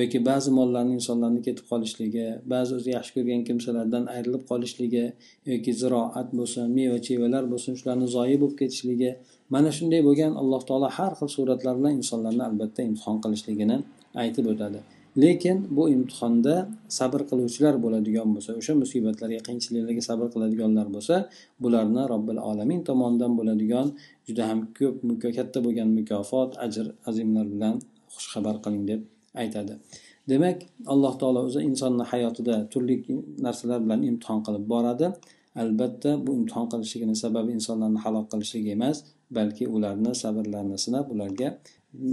Yoki 0.00 0.18
ba'zi 0.28 0.50
mollarni 0.58 0.94
insonlarni 0.98 1.40
ketib 1.46 1.66
qolishligi 1.72 2.26
ba'zi 2.52 2.72
o'zi 2.78 2.90
yaxshi 2.96 3.12
ko'rgan 3.16 3.42
kimsalardan 3.48 4.04
ayrilib 4.14 4.44
qolishligi 4.50 5.04
yoki 5.52 5.72
ziroat 5.82 6.28
bo'lsin 6.38 6.64
meva 6.78 6.98
chevalar 7.06 7.44
bo'lsin 7.52 7.72
shularni 7.80 8.08
zoyi 8.16 8.36
bo'lib 8.42 8.56
ketishligi 8.62 9.10
mana 9.54 9.70
shunday 9.78 10.00
bo'lgan 10.08 10.32
alloh 10.42 10.62
taolo 10.68 10.88
har 10.98 11.12
xil 11.18 11.30
suratlar 11.36 11.74
bilan 11.80 11.94
insonlarni 12.00 12.42
albatta 12.48 12.80
imtihon 12.88 13.16
qilishligini 13.24 13.76
aytib 14.22 14.46
o'tadi. 14.54 14.80
Lekin 15.22 15.58
bu 15.76 15.84
imtihonda 15.94 16.54
sabr 16.98 17.20
qiluvchilar 17.30 17.74
bo'ladigan 17.84 18.28
bo'lsa 18.34 18.50
o'sha 18.60 18.72
musibatlarga 18.82 19.40
qiyinchiliklarga 19.46 20.02
sabr 20.10 20.26
qiladiganlar 20.34 20.86
bo'lsa 20.94 21.16
bularni 21.62 22.02
robbil 22.12 22.40
alamin 22.50 22.80
tomonidan 22.88 23.32
bo'ladigan 23.38 23.86
juda 24.28 24.42
ham 24.50 24.60
ko'p 24.78 24.96
katta 25.38 25.58
bo'lgan 25.66 25.88
mukofot 25.98 26.50
ajr 26.66 26.86
azimlar 27.10 27.46
bilan 27.54 27.74
xushxabar 28.14 28.56
qiling 28.64 28.84
deb 28.92 29.11
aytadi. 29.40 29.74
Demak 30.30 30.58
alloh 30.92 31.14
taolo 31.20 31.40
o'zi 31.48 31.60
insonni 31.68 32.04
hayotida 32.12 32.56
turli 32.72 32.96
narsalar 33.46 33.80
bilan 33.84 34.02
imtihon 34.10 34.40
qilib 34.46 34.64
boradi. 34.74 35.06
Albatta 35.62 36.10
bu 36.26 36.30
imtihon 36.38 36.66
qilishligini 36.72 37.16
sababi 37.24 37.50
insonlarni 37.58 38.00
halok 38.04 38.26
qilishlik 38.32 38.66
emas 38.76 38.96
balki 39.38 39.64
ularni 39.76 40.12
sabrlarini 40.22 40.78
sinab 40.84 41.06
ularga 41.14 41.48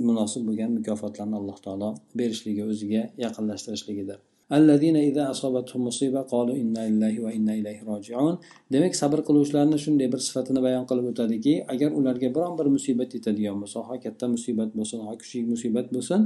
munosib 0.07 0.41
bo'lgan 0.47 0.71
mukofotlarni 0.77 1.35
alloh 1.41 1.57
taolo 1.65 1.89
berishligi 2.19 2.63
o'ziga 2.71 3.01
yaqinlashtirishligidir. 3.25 4.19
Demak 8.73 8.95
sabr 9.01 9.19
qiluvchilarni 9.27 9.77
shunday 9.83 10.07
bir 10.13 10.21
sifatini 10.27 10.61
bayon 10.65 10.85
qilib 10.89 11.05
o'tadiki 11.11 11.53
agar 11.73 11.89
ularga 11.99 12.29
biron 12.35 12.55
bir 12.59 12.67
musibat 12.75 13.13
yetadigan 13.17 13.57
bo'lsa 13.61 13.83
ho 13.87 13.95
katta 14.05 14.25
musibat 14.35 14.71
bo'lsin 14.77 14.99
ho 15.07 15.13
kichik 15.21 15.43
musibat 15.53 15.87
bo'lsin 15.95 16.21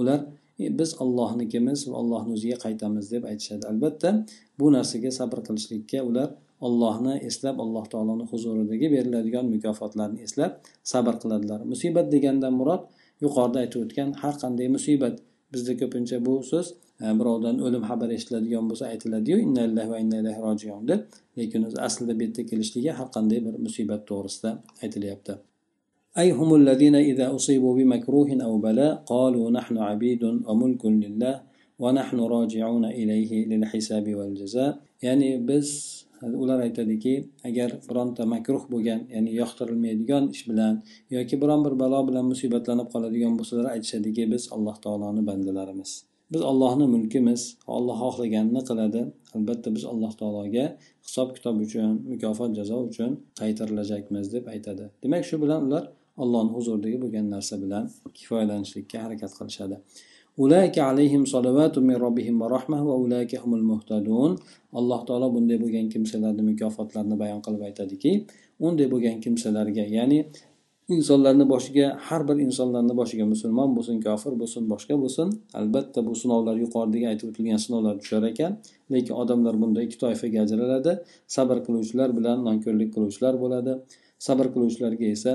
ular 0.00 0.18
e, 0.62 0.64
biz 0.78 0.90
ollohnikimiz 1.04 1.78
va 1.90 1.94
ollohni 2.00 2.32
o'ziga 2.38 2.56
qaytamiz 2.64 3.12
deb 3.14 3.22
aytishadi. 3.30 3.64
Albatta 3.72 4.10
bu 4.58 4.66
narsaga 4.76 5.10
sabr 5.20 5.38
qilishlikka 5.46 6.02
ular 6.10 6.28
ollohni 6.66 7.14
eslab 7.28 7.56
alloh 7.64 7.84
taoloni 7.92 8.24
huzuridagi 8.32 8.86
beriladigan 8.94 9.46
mukofotlarni 9.54 10.18
eslab 10.26 10.52
sabr 10.92 11.14
qiladilar. 11.22 11.60
Musibat 11.72 12.06
degandan 12.14 12.54
murod 12.60 12.82
yuqorida 13.24 13.58
aytib 13.64 13.80
o'tgan 13.84 14.08
har 14.22 14.34
qanday 14.42 14.68
musibat. 14.76 15.14
Bizda 15.52 15.72
ko'pincha 15.80 16.16
bu 16.26 16.34
so'z 16.50 16.68
birovdan 17.19 17.55
o'lim 17.65 17.83
xabari 17.89 18.13
eshitiladigan 18.17 18.65
bo'lsa 18.69 18.83
aytiladiyu 18.93 19.37
inna 19.45 19.63
va 19.91 19.97
inna 20.03 20.17
ilayhi 20.21 20.41
rojiun 20.47 20.83
deb 20.91 21.01
lekin 21.39 21.61
o'zi 21.67 21.79
aslida 21.87 22.13
bu 22.19 22.21
yerda 22.25 22.41
kelishligi 22.51 22.91
har 22.99 23.07
qanday 23.15 23.39
bir 23.45 23.55
musibat 23.65 24.01
to'g'risida 24.09 24.49
aytilyapti 24.83 25.35
أي 26.21 26.31
هم 26.39 26.55
الذين 26.61 26.95
إذا 26.95 27.35
أصيبوا 27.35 27.73
بمكروه 27.77 28.29
أو 28.47 28.53
بلاء 28.57 28.93
قالوا 29.13 29.47
نحن 29.57 29.75
عبيد 29.77 30.23
وملك 30.23 30.83
لله 30.85 31.35
ونحن 31.83 32.17
راجعون 32.35 32.85
إليه 32.85 33.31
للحساب 33.51 34.05
والجزاء 34.17 34.71
يعني 35.05 35.29
بس 35.47 35.69
ular 36.23 36.59
aytadiki 36.63 37.13
agar 37.43 37.69
bironta 37.89 38.23
makruh 38.25 38.63
bo'lgan 38.71 38.99
ya'ni 39.13 39.31
yoqtirilmaydigan 39.41 40.29
ish 40.35 40.43
bilan 40.49 40.79
yoki 41.15 41.35
biron 41.41 41.65
bir 41.65 41.75
balo 41.81 41.99
bilan 42.07 42.25
musibatlanib 42.31 42.87
qoladigan 42.93 43.33
bo'lsalar 43.39 43.65
aytishadiki 43.75 44.23
biz 44.33 44.43
alloh 44.55 44.75
taoloni 44.85 45.21
bandalarimiz 45.29 45.91
Biz 46.32 46.42
ollohni 46.50 46.86
mulkimiz 46.94 47.42
olloh 47.66 47.98
xohlaganini 48.02 48.62
qiladi. 48.68 49.00
Albatta 49.36 49.68
biz 49.76 49.84
alloh 49.92 50.12
taologa 50.20 50.66
hisob 51.06 51.28
kitob 51.36 51.56
uchun 51.64 51.92
mukofot 52.10 52.50
jazo 52.58 52.76
uchun 52.88 53.10
qaytarilajakmiz 53.40 54.26
deb 54.34 54.44
aytadi. 54.54 54.84
Demak 55.02 55.24
shu 55.30 55.36
bilan 55.42 55.60
ular 55.66 55.84
allohni 56.22 56.50
huzuridagi 56.56 56.98
bo'lgan 57.04 57.26
narsa 57.34 57.54
bilan 57.64 57.84
kifoyalanishlikka 58.18 58.98
harakat 59.04 59.32
qilishadi. 59.38 59.76
Ulayka 60.44 60.80
alayhim 60.90 61.22
salavatu 61.34 61.78
min 61.88 61.96
robbihim 62.04 62.36
va 62.40 62.46
rahmah 62.56 62.80
va 62.88 62.94
ulayka 63.04 63.36
humul 63.44 63.64
muhtadun. 63.70 64.30
Alloh 64.78 65.00
taolo 65.08 65.28
bunday 65.34 65.58
bo'lgan 65.62 65.86
kimsalarni 65.94 66.42
mukofotlarini 66.50 67.16
bayon 67.22 67.40
qilib 67.46 67.62
aytadiki 67.68 68.12
unday 68.66 68.86
bo'lgan 68.92 69.16
kimsalarga 69.24 69.84
ya'ni 69.96 70.18
insonlarni 70.96 71.44
boshiga 71.52 71.86
har 72.06 72.22
bir 72.28 72.36
insonlarni 72.46 72.94
boshiga 73.00 73.24
musulmon 73.32 73.74
bo'lsin 73.76 73.96
kofir 74.06 74.32
bo'lsin 74.42 74.62
boshqa 74.72 74.96
bo'lsin 75.02 75.28
albatta 75.60 76.04
bu 76.06 76.12
sinovlar 76.22 76.56
yuqoridagi 76.64 77.06
aytib 77.10 77.26
o'tilgan 77.30 77.60
sinovlar 77.64 77.94
tushar 78.02 78.24
ekan. 78.32 78.52
Lekin 78.94 79.14
odamlar 79.22 79.54
bunda 79.62 79.80
ikki 79.86 79.98
toifaga 80.04 80.38
ajraladi. 80.46 80.92
Sabr 81.36 81.56
qiluvchilar 81.66 82.16
bilan 82.18 82.38
nonko'rlik 82.48 82.90
qiluvchilar 82.94 83.34
bo'ladi. 83.42 83.72
Sabr 84.26 84.46
qiluvchilarga 84.54 85.06
esa 85.16 85.32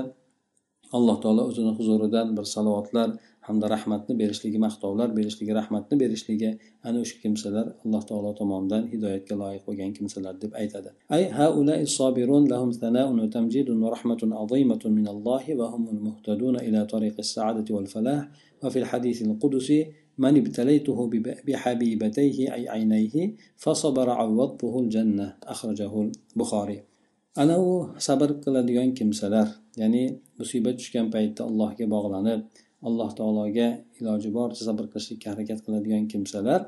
alloh 0.96 1.16
taolo 1.22 1.42
o'zini 1.50 1.72
huzuridan 1.78 2.28
bir 2.36 2.46
salovatlar 2.54 3.08
hamda 3.46 3.66
rahmatni 3.74 4.14
berishligi 4.20 4.58
maqtovlar 4.66 5.08
berishligi 5.18 5.52
rahmatni 5.60 5.94
berishligi 6.02 6.50
ana 6.88 6.98
o'sha 7.04 7.16
kimsalar 7.22 7.66
alloh 7.84 8.02
taolo 8.10 8.30
tomonidan 8.40 8.82
hidoyatga 8.92 9.34
loyiq 9.42 9.62
bo'lgan 9.68 9.90
kimsalar 9.96 10.34
deb 10.42 10.52
aytadi 10.62 10.90
ay 11.16 11.22
haulai 11.38 11.80
sabirun 11.98 12.44
lahum 12.52 12.70
thana'un 12.82 13.16
wa 13.22 13.28
tamjidun 13.36 13.78
wa 13.84 13.88
rahmatun 13.94 14.30
azimatun 14.42 14.90
min 14.98 15.06
allohi 15.14 15.58
va 15.60 15.66
humul 15.74 16.00
muhtaduna 16.06 16.58
ila 16.68 16.80
tariqi 16.94 17.20
as-sa'adati 17.26 17.70
wal 17.76 17.88
falah 17.94 18.20
va 18.62 18.68
fil 18.74 18.88
hadith 18.92 19.20
al-qudusi 19.28 19.80
من 20.24 20.34
ابتليته 20.42 20.98
بحبيبتيه 21.46 22.54
أي 22.54 22.62
عينيه 22.68 23.14
فصبر 23.62 24.08
عوضته 24.10 24.72
الجنة 24.80 25.26
أخرجه 25.54 25.92
البخاري 26.34 26.78
u 27.36 27.90
sabr 27.98 28.30
qiladigan 28.44 28.94
kimsalar 28.94 29.48
ya'ni 29.76 30.22
musibat 30.38 30.78
tushgan 30.78 31.10
paytda 31.10 31.42
allohga 31.50 31.86
bog'lanib 31.94 32.40
alloh 32.88 33.10
taologa 33.18 33.68
iloji 34.00 34.28
boricha 34.36 34.62
sabr 34.68 34.84
qilishlikka 34.92 35.26
harakat 35.32 35.58
qiladigan 35.66 36.04
kimsalar 36.12 36.60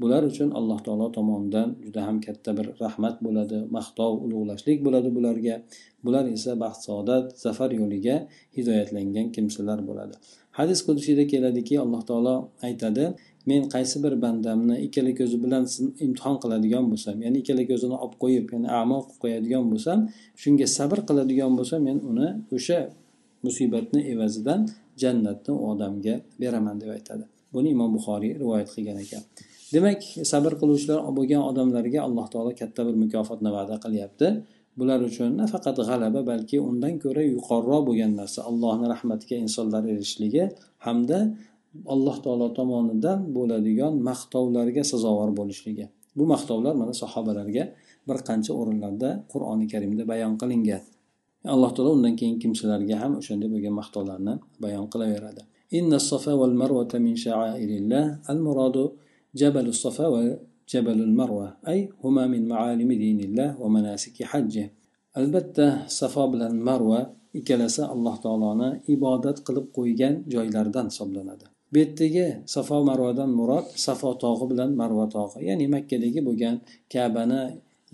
bular 0.00 0.22
uchun 0.30 0.48
alloh 0.58 0.78
taolo 0.86 1.06
tomonidan 1.16 1.68
juda 1.84 2.00
ham 2.08 2.16
katta 2.26 2.50
bir 2.58 2.66
rahmat 2.82 3.16
bo'ladi 3.26 3.58
maqtov 3.76 4.12
ulug'lashlik 4.26 4.78
bo'ladi 4.86 5.08
bularga. 5.16 5.54
Bular 6.04 6.24
esa 6.36 6.52
baxt 6.64 6.80
saodat 6.86 7.24
zafar 7.44 7.70
yo'liga 7.80 8.16
hidoyatlangan 8.56 9.26
kimsalar 9.36 9.78
bo'ladi. 9.88 10.14
Hadis 10.58 10.80
qudusiyda 10.86 11.24
keladiki 11.32 11.74
alloh 11.84 12.02
taolo 12.08 12.36
aytadi 12.68 13.04
men 13.50 13.62
qaysi 13.74 13.96
bir 14.04 14.14
bandamni 14.24 14.76
ikkala 14.86 15.12
ko'zi 15.20 15.36
bilan 15.44 15.64
imtihon 16.06 16.36
qiladigan 16.42 16.84
bo'lsam 16.92 17.16
ya'ni 17.24 17.36
ikkala 17.42 17.64
ko'zini 17.70 17.96
olib 18.04 18.14
qo'yib 18.22 18.46
ya'ni 18.54 18.68
amo 18.82 18.98
qilib 19.06 19.20
qo'yadigan 19.24 19.64
bo'lsam 19.72 19.98
shunga 20.42 20.66
sabr 20.78 20.98
qiladigan 21.08 21.52
bo'lsa 21.58 21.76
men 21.86 21.98
uni 22.10 22.28
o'sha 22.56 22.80
musibatni 23.46 24.00
evazidan 24.12 24.60
jannatni 25.02 25.52
u 25.54 25.62
odamga 25.72 26.14
beraman 26.42 26.76
deb 26.82 26.90
aytadi. 26.96 27.24
Buni 27.54 27.68
imom 27.74 27.90
buxoriy 27.96 28.32
rivoyat 28.42 28.68
qilgan 28.74 28.98
ekan. 29.04 29.22
Demak 29.74 30.00
sabr 30.32 30.52
qiluvchilar 30.60 30.98
bo'lgan 31.18 31.42
odamlarga 31.50 32.00
alloh 32.06 32.26
taolo 32.32 32.52
katta 32.60 32.80
bir 32.88 32.96
mukofotni 33.02 33.50
va'da 33.56 33.76
qilyapti. 33.84 34.26
Bular 34.78 35.00
uchun 35.08 35.30
nafaqat 35.42 35.76
g'alaba 35.88 36.20
balki 36.30 36.56
undan 36.68 36.94
ko'ra 37.04 37.22
yuqoriroq 37.34 37.82
bo'lgan 37.88 38.12
narsa 38.20 38.40
allohni 38.50 38.86
rahmatiga 38.94 39.36
insonlar 39.44 39.82
erishishligi 39.92 40.44
hamda 40.86 41.18
alloh 41.94 42.16
taolo 42.24 42.48
tomonidan 42.58 43.18
bo'ladigan 43.36 43.94
maqtovlarga 44.08 44.82
sazovor 44.92 45.30
bo'lishligi. 45.38 45.84
Bu 46.18 46.24
maqtovlar 46.32 46.74
mana 46.82 46.94
sahobalarga 47.02 47.64
bir 48.08 48.18
qancha 48.28 48.52
o'rinlarda 48.60 49.10
qur'oni 49.32 49.66
karimda 49.72 50.02
bayon 50.12 50.34
qilingan. 50.42 50.82
Alloh 51.54 51.70
taolo 51.74 51.90
undan 51.96 52.14
keyin 52.20 52.36
kimsalarga 52.42 52.96
ham 53.02 53.12
o'shanday 53.20 53.48
bo'lgan 53.54 53.74
maqtovlarni 53.80 54.34
bayon 54.62 54.86
qilaveradi. 54.92 55.42
Inna 55.78 55.98
safa 56.10 56.32
val 56.40 56.54
marvata 56.62 56.96
min 57.06 57.14
sha'airillah. 57.24 58.04
Al 58.32 58.38
muradu 58.46 58.84
jabalu 59.40 59.70
safa 59.84 60.06
va 60.14 60.20
jabalul 60.72 61.14
marva 61.20 61.48
ay 61.70 61.88
huma 62.02 62.24
min 62.34 62.42
ma'alimi 62.52 62.96
dinillah 63.02 63.48
va 63.60 63.68
manasiki 63.76 64.22
hajji. 64.32 64.64
Albatta 65.18 65.66
safo 65.98 66.22
bilan 66.32 66.54
marva 66.68 67.00
ikkalasi 67.38 67.82
alloh 67.94 68.14
taoloni 68.24 68.68
ibodat 68.94 69.36
qilib 69.46 69.66
qo'ygan 69.76 70.14
joylaridan 70.32 70.86
hisoblanadi. 70.90 71.46
Bu 71.70 71.76
yerdagi 71.82 72.26
safo 72.54 72.76
marvadan 72.88 73.30
murod 73.38 73.66
safo 73.86 74.10
tog'i 74.24 74.44
bilan 74.52 74.70
marva 74.80 75.06
tog'i 75.16 75.40
ya'ni 75.48 75.66
makkadagi 75.74 76.20
bo'lgan 76.28 76.54
kabani 76.92 77.40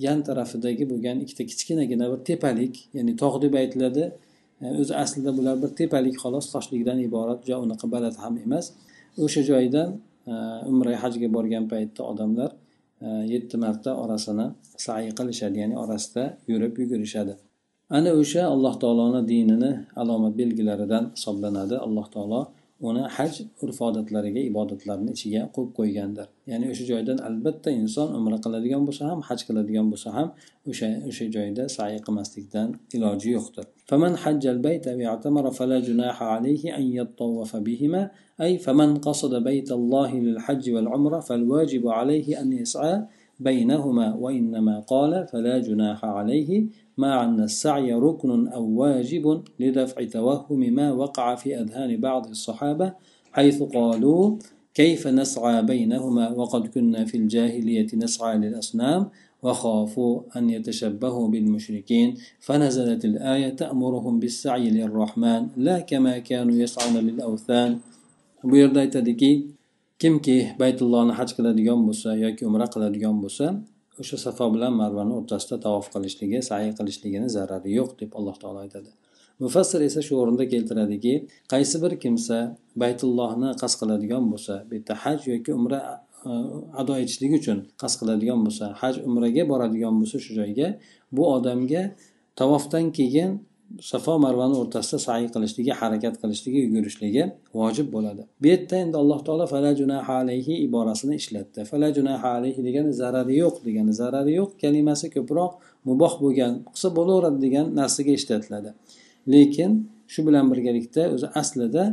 yan 0.07 0.19
tarafidagi 0.29 0.85
bo'lgan 0.93 1.17
ikkita 1.25 1.45
kichkinagina 1.51 2.07
bir 2.13 2.21
tepalik 2.29 2.75
ya'ni 2.97 3.13
tog' 3.23 3.37
deb 3.45 3.55
aytiladi 3.63 4.05
e, 4.63 4.67
o'zi 4.81 4.95
aslida 5.03 5.31
bular 5.39 5.57
bir 5.63 5.71
tepalik 5.81 6.17
xolos 6.23 6.47
toshlikdan 6.55 6.99
iborat. 7.09 7.41
Unaqa 7.65 7.87
baland 7.95 8.17
ham 8.25 8.35
emas. 8.45 8.67
O'sha 9.25 9.43
joydan 9.51 9.89
e, 10.33 10.35
umra 10.71 10.93
hajga 11.03 11.29
borgan 11.37 11.65
paytda 11.73 12.03
odamlar 12.13 12.51
e, 13.05 13.07
yetti 13.35 13.57
marta 13.65 13.91
orasini 14.03 14.47
say 14.85 15.05
qilishadi 15.19 15.57
ya'ni 15.63 15.77
orasida 15.85 16.25
yurib 16.51 16.75
yugurishadi. 16.83 17.35
Ana 17.97 18.11
o'sha 18.21 18.43
alloh 18.55 18.75
taoloni 18.83 19.21
dinini 19.33 19.73
alomat 20.03 20.35
belgilaridan 20.41 21.05
hisoblanadi. 21.17 21.77
Alloh 21.87 22.07
taolo 22.15 22.41
uni 22.88 23.04
haj 23.16 23.34
urf 23.64 23.78
odatlariga 23.88 24.42
ibodatlarni 24.50 25.12
ichiga 25.16 25.42
qo'yib 25.56 25.72
qo'ygandir 25.78 26.28
ya'ni 26.52 26.66
o'sha 26.72 26.86
joydan 26.92 27.20
albatta 27.28 27.70
inson 27.82 28.10
umra 28.18 28.38
qiladigan 28.46 28.84
bo'lsa 28.88 29.04
ham 29.12 29.20
haj 29.30 29.40
qiladigan 29.48 29.88
bo'lsa 29.94 30.10
ham 30.18 30.28
o'sha 30.72 30.90
o'sha 31.10 31.26
joyda 31.36 31.64
sa'iy 31.78 32.00
qilmaslikdan 32.06 32.68
iloji 32.96 33.30
yo'qdir 33.38 33.66
فمن 33.90 34.12
حج 34.24 34.44
البيت 34.56 34.86
واعتمر 34.98 35.46
فلا 35.58 35.78
جناح 35.88 36.18
عليه 36.34 36.64
أن 36.78 36.86
يطوف 37.00 37.52
بهما 37.68 38.02
أي 38.42 38.52
فمن 38.66 38.90
قصد 39.08 39.34
بيت 39.50 39.70
الله 39.80 40.12
للحج 40.26 40.66
والعمرة 40.76 41.20
فالواجب 41.28 41.84
عليه 41.88 42.28
أن 42.42 42.48
يسعى 42.62 42.96
بينهما 43.41 44.15
وإنما 44.15 44.81
قال 44.81 45.27
فلا 45.33 45.59
جناح 45.59 46.05
عليه 46.05 46.65
مع 46.99 47.25
أن 47.25 47.41
السعي 47.41 47.93
ركن 47.93 48.49
أو 48.49 48.65
واجب 48.65 49.43
لدفع 49.61 50.05
توهم 50.05 50.61
ما 50.61 50.93
وقع 50.93 51.35
في 51.35 51.61
أذهان 51.61 52.01
بعض 52.01 52.29
الصحابة 52.29 52.93
حيث 53.33 53.63
قالوا 53.63 54.37
كيف 54.75 55.07
نسعى 55.07 55.63
بينهما 55.63 56.29
وقد 56.31 56.67
كنا 56.67 57.05
في 57.05 57.17
الجاهلية 57.17 57.87
نسعى 57.95 58.39
للأصنام 58.39 59.09
وخافوا 59.43 60.23
أن 60.37 60.51
يتشبهوا 60.51 61.29
بالمشركين 61.29 62.15
فنزلت 62.41 63.05
الآية 63.05 63.49
تأمرهم 63.49 64.21
بالسعي 64.21 64.71
للرحمن 64.71 65.47
لا 65.57 65.79
كما 65.81 66.19
كانوا 66.19 66.55
يسعون 66.55 66.97
للأوثان. 66.97 67.79
Bu 68.45 68.57
aytadiki 68.57 69.47
kimki 70.03 70.37
baytullohni 70.63 71.13
haj 71.19 71.31
qiladigan 71.37 71.81
bo'lsa 71.89 72.17
yoki 72.25 72.43
umra 72.51 72.67
qiladigan 72.75 73.17
bo'lsa 73.25 73.47
o'sha 74.03 74.17
safo 74.27 74.47
bilan 74.55 74.73
marvani 74.81 75.13
o'rtasida 75.19 75.57
tavof 75.67 75.87
qilishligi 75.95 76.39
sa'iy 76.51 76.73
qilishligini 76.79 77.29
zarari 77.37 77.71
yo'q 77.79 77.91
deb 78.01 78.11
alloh 78.19 78.37
taolo 78.43 78.59
aytadi. 78.65 78.91
Mufassir 79.45 79.81
esa 79.89 80.01
shu 80.07 80.15
o'rinda 80.23 80.45
keltiradiki 80.53 81.15
qaysi 81.53 81.77
bir 81.83 81.93
kimsa 82.05 82.39
baytullohni 82.83 83.51
qasd 83.63 83.77
qiladigan 83.81 84.25
bo'lsa 84.33 84.55
bu 84.69 84.73
yerda 84.79 84.95
haj 85.05 85.19
yoki 85.33 85.51
umra 85.59 85.81
ado 86.81 86.95
etishlik 87.03 87.33
uchun 87.41 87.59
qasd 87.83 87.97
qiladigan 88.01 88.41
bo'lsa 88.47 88.65
haj 88.81 88.95
umraga 89.09 89.45
boradigan 89.53 89.95
bo'lsa 90.01 90.17
shu 90.25 90.33
joyga 90.41 90.69
bu 91.17 91.23
odamga 91.37 91.83
tavofdan 92.41 92.87
keyin 92.99 93.31
safo 93.91 94.15
marvani 94.25 94.57
o'rtasida 94.63 94.99
sa'iy 95.07 95.29
qilishligi 95.35 95.73
harakat 95.81 96.15
qilishligi 96.23 96.59
yugurishligi 96.67 97.23
vojib 97.59 97.89
bo'ladi. 97.95 98.23
Bu 98.43 98.47
yerda 98.53 98.77
endi 98.85 98.97
alloh 99.03 99.21
taolo 99.27 99.47
fala 99.53 99.71
junaha 99.81 100.15
alayhi 100.23 100.55
iborasini 100.67 101.15
ishlatdi. 101.21 101.65
Fala 101.71 101.89
junaha 101.99 102.29
alayhi 102.39 102.61
degani 102.69 102.93
zarari 103.01 103.35
yo'q 103.43 103.57
degani 103.67 103.93
zarari 104.01 104.33
yo'q 104.41 104.51
kalimasi 104.63 105.07
ko'proq 105.17 105.53
muboh 105.89 106.13
bo'lgan 106.23 106.53
qilsa 106.75 106.89
bo'laveradi 106.99 107.39
degan 107.47 107.67
narsaga 107.81 108.13
ishlatiladi. 108.21 108.71
Lekin 109.35 109.71
shu 110.13 110.21
bilan 110.27 110.47
birgalikda 110.53 111.03
o'zi 111.15 111.27
aslida 111.41 111.85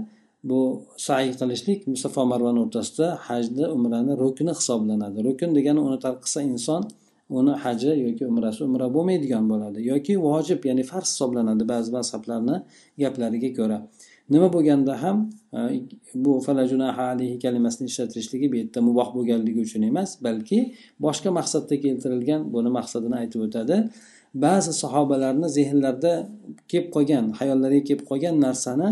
bu 0.49 0.59
sa'iy 1.07 1.31
qilishlik 1.39 1.79
safo 2.03 2.21
marvani 2.31 2.59
o'rtasida 2.65 3.07
hajni 3.27 3.65
umrani 3.75 4.13
rukni 4.23 4.53
hisoblanadi. 4.59 5.17
Rukn 5.27 5.49
degani 5.57 5.79
uni 5.87 5.97
tark 6.05 6.19
qilsa 6.25 6.39
inson 6.53 6.81
uni 7.29 7.53
haji 7.63 7.91
yoki 8.05 8.23
umrasi 8.31 8.63
umra 8.63 8.87
bo'lmaydigan 8.95 9.43
bo'ladi 9.51 9.79
yoki 9.91 10.13
vojib 10.27 10.59
ya'ni 10.69 10.83
farz 10.91 11.09
hisoblanadi 11.13 11.63
ba'zi 11.73 11.89
mazhablarni 11.97 12.55
gaplariga 13.03 13.49
ko'ra. 13.59 13.79
Nima 14.33 14.47
bo'lganda 14.55 14.93
ham 15.03 15.17
e, 15.57 15.59
bu 16.15 16.39
falajunaha 16.45 17.03
alayhi 17.13 17.39
kalimasini 17.39 17.85
ishlatilishligi 17.91 18.47
bu 18.51 18.55
yerda 18.61 18.79
muboh 18.87 19.09
bo'lganligi 19.17 19.59
uchun 19.67 19.81
emas 19.91 20.09
balki 20.27 20.59
boshqa 21.05 21.29
maqsadda 21.39 21.75
keltirilgan 21.83 22.41
buni 22.55 22.69
maqsadini 22.77 23.15
aytib 23.21 23.41
o'tadi. 23.47 23.77
Ba'zi 24.45 24.71
sahobalarni 24.83 25.47
zehnlarida 25.57 26.13
kelib 26.71 26.87
qolgan 26.95 27.25
hayollariga 27.39 27.83
kelib 27.89 28.03
qolgan 28.09 28.35
narsani 28.45 28.89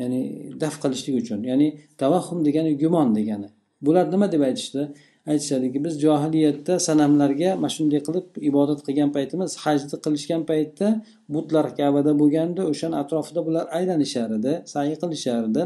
ya'ni 0.00 0.20
daf 0.62 0.74
qilishlik 0.82 1.14
uchun 1.22 1.40
ya'ni 1.50 1.68
tavahhum 2.02 2.38
degani 2.46 2.70
gumon 2.82 3.08
degani. 3.18 3.48
Bular 3.86 4.06
nima 4.14 4.26
deb 4.34 4.42
aytishdi? 4.48 4.82
Aytishadiki 5.30 5.78
biz 5.86 5.94
johiliyatda 6.04 6.74
sanamlarga 6.88 7.50
mana 7.62 7.72
shunday 7.76 8.00
qilib 8.06 8.26
ibodat 8.50 8.80
qilgan 8.86 9.10
paytimiz 9.16 9.50
hajni 9.64 9.96
qilishgan 10.04 10.42
paytda 10.50 10.88
butlar 11.34 11.66
kabada 11.78 12.12
bo'lganda 12.20 12.62
o'shani 12.72 12.96
atrofida 13.02 13.40
bular 13.46 13.64
aylanishar 13.78 14.28
edi 14.38 14.52
sayi 14.74 14.94
qilishar 15.02 15.40
edi 15.50 15.62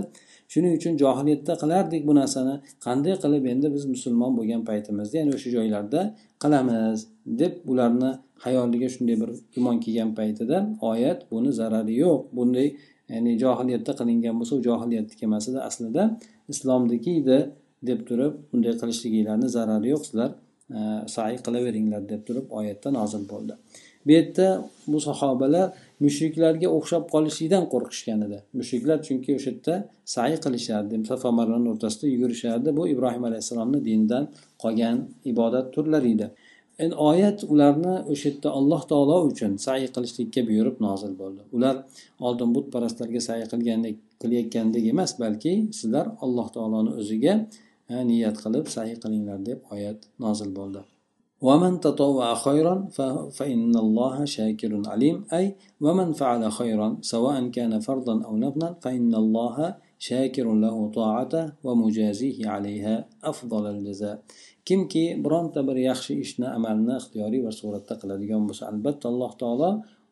shuning 0.52 0.72
uchun 0.78 0.92
johiliyatda 1.02 1.52
qilardik 1.62 2.02
bu 2.08 2.14
narsani. 2.20 2.54
Qanday 2.86 3.14
qilib 3.22 3.44
endi 3.52 3.66
biz 3.74 3.84
musulmon 3.94 4.32
bo'lgan 4.38 4.62
paytimizda 4.68 5.14
ya'ni 5.20 5.32
o'sha 5.36 5.50
joylarda 5.56 6.00
qilamiz 6.42 6.98
deb 7.40 7.54
ularni 7.72 8.10
hayoliga 8.44 8.88
shunday 8.94 9.16
bir 9.22 9.30
gumon 9.54 9.76
kelgan 9.84 10.10
paytida 10.18 10.56
oyat 10.90 11.20
buni 11.32 11.50
zarari 11.60 11.94
yo'q. 12.04 12.18
Bunday 12.36 12.68
ya'ni 13.12 13.32
johiliyatda 13.42 13.92
qilingan 14.00 14.34
bo'lsa 14.40 14.52
u 14.58 14.62
johiliyatniki 14.68 15.24
emas 15.28 15.44
edi 15.50 15.60
aslida 15.68 16.02
islomniki 16.52 17.12
edi. 17.22 17.38
Deb 17.88 18.00
turib 18.08 18.32
bunday 18.50 18.74
qilishliginglarni 18.80 19.48
zarari 19.56 19.88
yo'q 19.94 20.02
sizlar 20.08 20.30
e, 20.78 21.36
qilaveringlar 21.46 22.02
deb 22.12 22.22
turib 22.28 22.46
oyatda 22.58 22.88
nozil 22.98 23.24
bo'ldi. 23.32 23.54
Bu 24.06 24.10
yerda 24.12 24.46
bu 24.92 25.00
sahobalar 25.00 25.66
mushriklarga 26.04 26.68
o'xshab 26.76 27.04
qolishlikdan 27.14 27.64
qo'rqishgan 27.72 28.24
edi. 28.26 28.38
Mushriklar 28.60 28.98
chunki 29.06 29.36
o'sha 29.38 29.50
yerda 29.50 29.74
sa'y 30.14 30.34
qilishardi 30.44 30.94
safo 31.10 31.30
marvani 31.38 31.68
o'rtasida 31.72 32.06
yugurishardi 32.14 32.76
bu 32.78 32.82
ibrohim 32.94 33.24
alayhissalomni 33.28 33.80
dinidan 33.88 34.24
qolgan 34.62 34.96
ibodat 35.32 35.66
turlari 35.74 36.10
edi. 36.16 36.28
Endi 36.82 36.94
oyat 37.10 37.38
ularni 37.52 37.94
o'sha 38.12 38.26
yerda 38.28 38.48
alloh 38.58 38.82
taolo 38.90 39.16
uchun 39.30 39.52
sa'y 39.66 39.86
qilishlikka 39.96 40.40
buyurib 40.48 40.76
nozil 40.86 41.12
bo'ldi. 41.20 41.42
Ular 41.56 41.74
oldin 42.26 42.48
butparastlarga 42.56 43.20
sa'y 43.28 43.42
qilgandek 43.52 43.96
qilayotgandek 44.22 44.84
emas 44.94 45.12
balki 45.22 45.52
sizlar 45.78 46.06
alloh 46.24 46.48
taoloni 46.56 46.90
o'ziga 47.00 47.34
niyat 48.09 48.37
qilib 48.43 48.65
sa'iy 48.75 48.95
qilinglar 49.03 49.39
deb 49.49 49.59
oyat 49.75 49.99
nozil 50.25 50.51
bo'ldi 50.59 50.83
ومن 51.47 51.73
تطوع 51.85 52.27
خيرا 52.45 52.75
فإن 53.37 53.73
الله 53.83 54.25
شاكر 54.25 54.71
عليم 54.91 55.17
أي 55.37 55.45
ومن 55.85 56.07
فعل 56.13 56.51
خيرا 56.51 56.97
سواء 57.01 57.47
كان 57.57 57.79
فرضا 57.79 58.15
أو 58.27 58.37
نفلا 58.37 58.69
فإن 58.83 59.15
الله 59.15 59.75
شاكر 59.99 60.47
له 60.53 60.75
طاعته 60.99 61.43
ومجازيه 61.65 62.47
عليها 62.53 62.95
أفضل 63.23 63.63
الجزاء 63.75 64.17
kimki 64.67 65.23
bironta 65.23 65.67
bir 65.67 65.77
yaxshi 65.89 66.13
ishni 66.23 66.47
amalni 66.57 66.93
ixtiyoriy 67.01 67.41
va 67.47 67.51
suratda 67.59 67.95
qiladigan 68.01 68.41
bo'lsa 68.49 68.63
albatta 68.71 69.05
alloh 69.11 69.31
taolo 69.41 69.69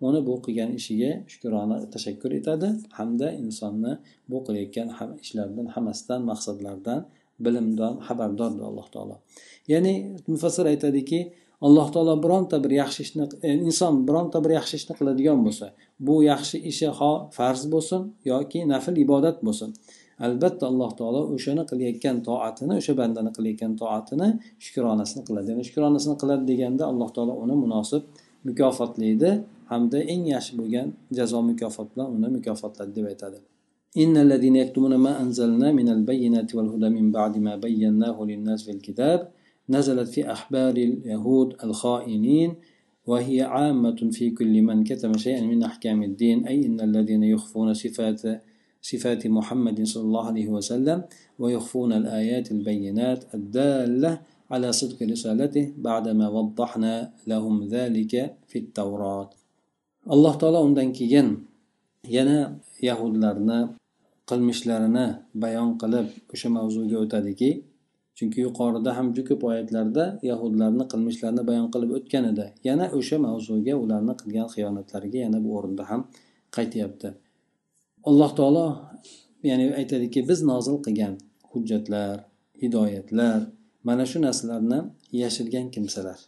uni 0.08 0.22
bu 0.28 0.36
qilgan 0.46 0.72
ishiga 0.80 1.12
shukrona 1.32 1.78
tashakkur 1.94 2.32
etadi 2.40 2.68
hamda 2.98 3.28
insonni 3.44 3.94
bu 4.30 4.38
qilayotgan 4.46 4.88
ishlardan 5.24 5.68
hammasidan 5.76 6.22
maqsadlardan 6.32 7.00
bilimdon 7.45 7.95
xabardordir 8.07 8.65
alloh 8.71 8.87
taolo. 8.95 9.17
Ya'ni 9.73 9.95
mufassir 10.33 10.67
aytadiki 10.73 11.21
alloh 11.67 11.89
taolo 11.95 12.15
bironta 12.25 12.57
bir 12.65 12.73
yaxshi 12.83 13.01
ishni 13.07 13.25
e, 13.49 13.51
inson 13.69 13.95
bironta 14.09 14.39
bir 14.45 14.53
yaxshi 14.59 14.75
ishni 14.81 14.95
qiladigan 14.99 15.39
bo'lsa 15.47 15.67
bu 16.07 16.15
yaxshi 16.31 16.57
ishi 16.71 16.89
ho 16.99 17.13
farz 17.37 17.63
bo'lsin 17.75 18.01
yoki 18.33 18.61
nafl 18.73 18.95
ibodat 19.05 19.37
bo'lsin. 19.47 19.71
Albatta 20.27 20.65
alloh 20.71 20.91
taolo 20.99 21.21
o'shani 21.35 21.63
qilayotgan 21.71 22.17
toatini 22.29 22.75
o'sha 22.81 22.93
bandani 23.01 23.31
qilayotgan 23.37 23.73
toatini 23.83 24.29
shukronasini 24.65 25.23
qiladi. 25.29 25.47
Ya'ni 25.53 25.65
shukronasini 25.69 26.17
qiladi 26.23 26.45
deganda 26.51 26.85
alloh 26.93 27.09
taolo 27.17 27.35
uni 27.45 27.57
munosib 27.65 28.03
mukofotlaydi 28.49 29.31
hamda 29.71 29.99
eng 30.13 30.23
yaxshi 30.35 30.53
bo'lgan 30.61 30.89
jazo 31.19 31.39
mukofot 31.51 31.89
bilan 31.93 32.09
uni 32.17 32.29
mukofotlaydi 32.37 32.93
deb 32.99 33.07
aytadi. 33.13 33.39
إن 33.97 34.17
الذين 34.17 34.57
يكتمون 34.57 34.95
ما 34.95 35.23
أنزلنا 35.23 35.73
من 35.73 35.89
البينات 35.89 36.55
والهدى 36.55 36.89
من 36.89 37.13
بعد 37.13 37.39
ما 37.39 37.57
بيناه 37.57 38.25
للناس 38.25 38.65
في 38.65 38.71
الكتاب 38.71 39.31
نزلت 39.69 40.09
في 40.09 40.33
أحبار 40.33 40.77
اليهود 40.77 41.57
الخائنين 41.65 42.55
وهي 43.07 43.43
عامة 43.43 44.11
في 44.13 44.31
كل 44.31 44.63
من 44.63 44.85
كتم 44.85 45.17
شيئا 45.17 45.41
من 45.41 45.63
أحكام 45.63 46.03
الدين 46.03 46.47
أي 46.47 46.67
إن 46.67 46.81
الذين 46.81 47.23
يخفون 47.23 47.75
صفات 47.75 48.23
صفات 48.83 49.27
محمد 49.27 49.83
صلى 49.83 50.03
الله 50.03 50.27
عليه 50.27 50.49
وسلم 50.49 51.05
ويخفون 51.39 51.93
الآيات 51.93 52.53
البينات 52.53 53.35
الدالة 53.35 54.21
على 54.51 54.73
صدق 54.73 55.03
رسالته 55.03 55.73
بعدما 55.79 56.29
وضحنا 56.29 57.13
لهم 57.27 57.65
ذلك 57.65 58.35
في 58.49 58.59
التوراة. 58.59 59.31
alloh 60.09 60.35
taolo 60.41 60.65
undan 60.65 60.93
keyin 60.97 61.45
yana 62.09 62.57
yahudlarni 62.81 63.80
qilmishlarini 64.31 65.07
bayon 65.43 65.71
qilib 65.83 66.07
o'sha 66.35 66.49
mavzuga 66.57 66.97
o'tadiki. 67.05 67.51
Chunki 68.17 68.39
yuqorida 68.47 68.91
ham 68.99 69.07
juda 69.17 69.27
ko'p 69.31 69.43
oyatlarda 69.51 70.05
yahudlarni 70.31 70.85
qilmishlarini 70.93 71.43
bayon 71.51 71.69
qilib 71.75 71.91
o'tgan 71.99 72.25
edi. 72.33 72.47
Yana 72.69 72.87
o'sha 72.99 73.17
mavzuga 73.27 73.75
ularni 73.83 74.15
qilgan 74.21 74.49
xiyonatlariga 74.55 75.19
yana 75.27 75.39
bu 75.45 75.51
o'rinda 75.59 75.85
ham 75.91 76.01
qaytyapti. 76.57 77.09
Alloh 78.09 78.31
taolo 78.39 78.67
ya'ni 79.49 79.67
aytadiki 79.81 80.21
biz 80.31 80.39
nozil 80.51 80.77
qilgan 80.87 81.15
hujjatlar 81.53 82.17
hidoyatlar 82.63 83.41
mana 83.89 84.05
shu 84.11 84.19
narsalarni 84.27 84.79
yashirgan 85.23 85.67
kimsalar. 85.75 86.19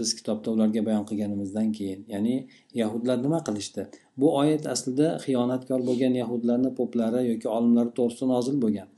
Biz 0.00 0.10
kitobda 0.18 0.50
ularga 0.50 0.86
bayon 0.86 1.04
qilganimizdan 1.10 1.72
keyin 1.72 2.00
ya'ni 2.08 2.34
yahudlar 2.80 3.22
nima 3.22 3.40
qilishdi? 3.48 3.82
Bu 4.20 4.36
oyat 4.40 4.66
aslida 4.74 5.08
xiyonatkor 5.24 5.80
bo'lgan 5.88 6.14
yahudlarni 6.22 6.70
poplari 6.80 7.20
yoki 7.30 7.48
olimlari 7.56 7.90
to'g'risida 7.98 8.26
nozil 8.34 8.56
bo'lgan. 8.64 8.88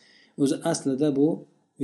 O'zi 0.43 0.57
aslida 0.73 1.09
bu 1.21 1.29